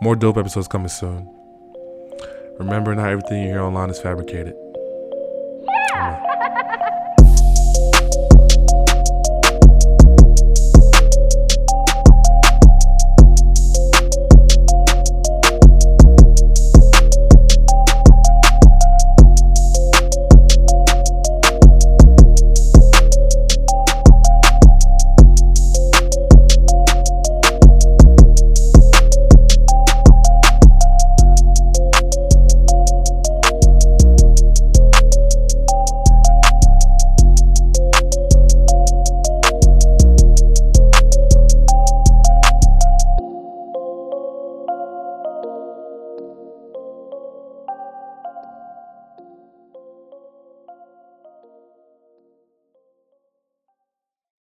more 0.00 0.16
dope 0.16 0.36
episodes 0.36 0.68
coming 0.68 0.88
soon. 0.88 1.28
Remember, 2.58 2.94
not 2.94 3.08
everything 3.08 3.42
you 3.42 3.48
hear 3.48 3.62
online 3.62 3.90
is 3.90 4.00
fabricated. 4.00 4.54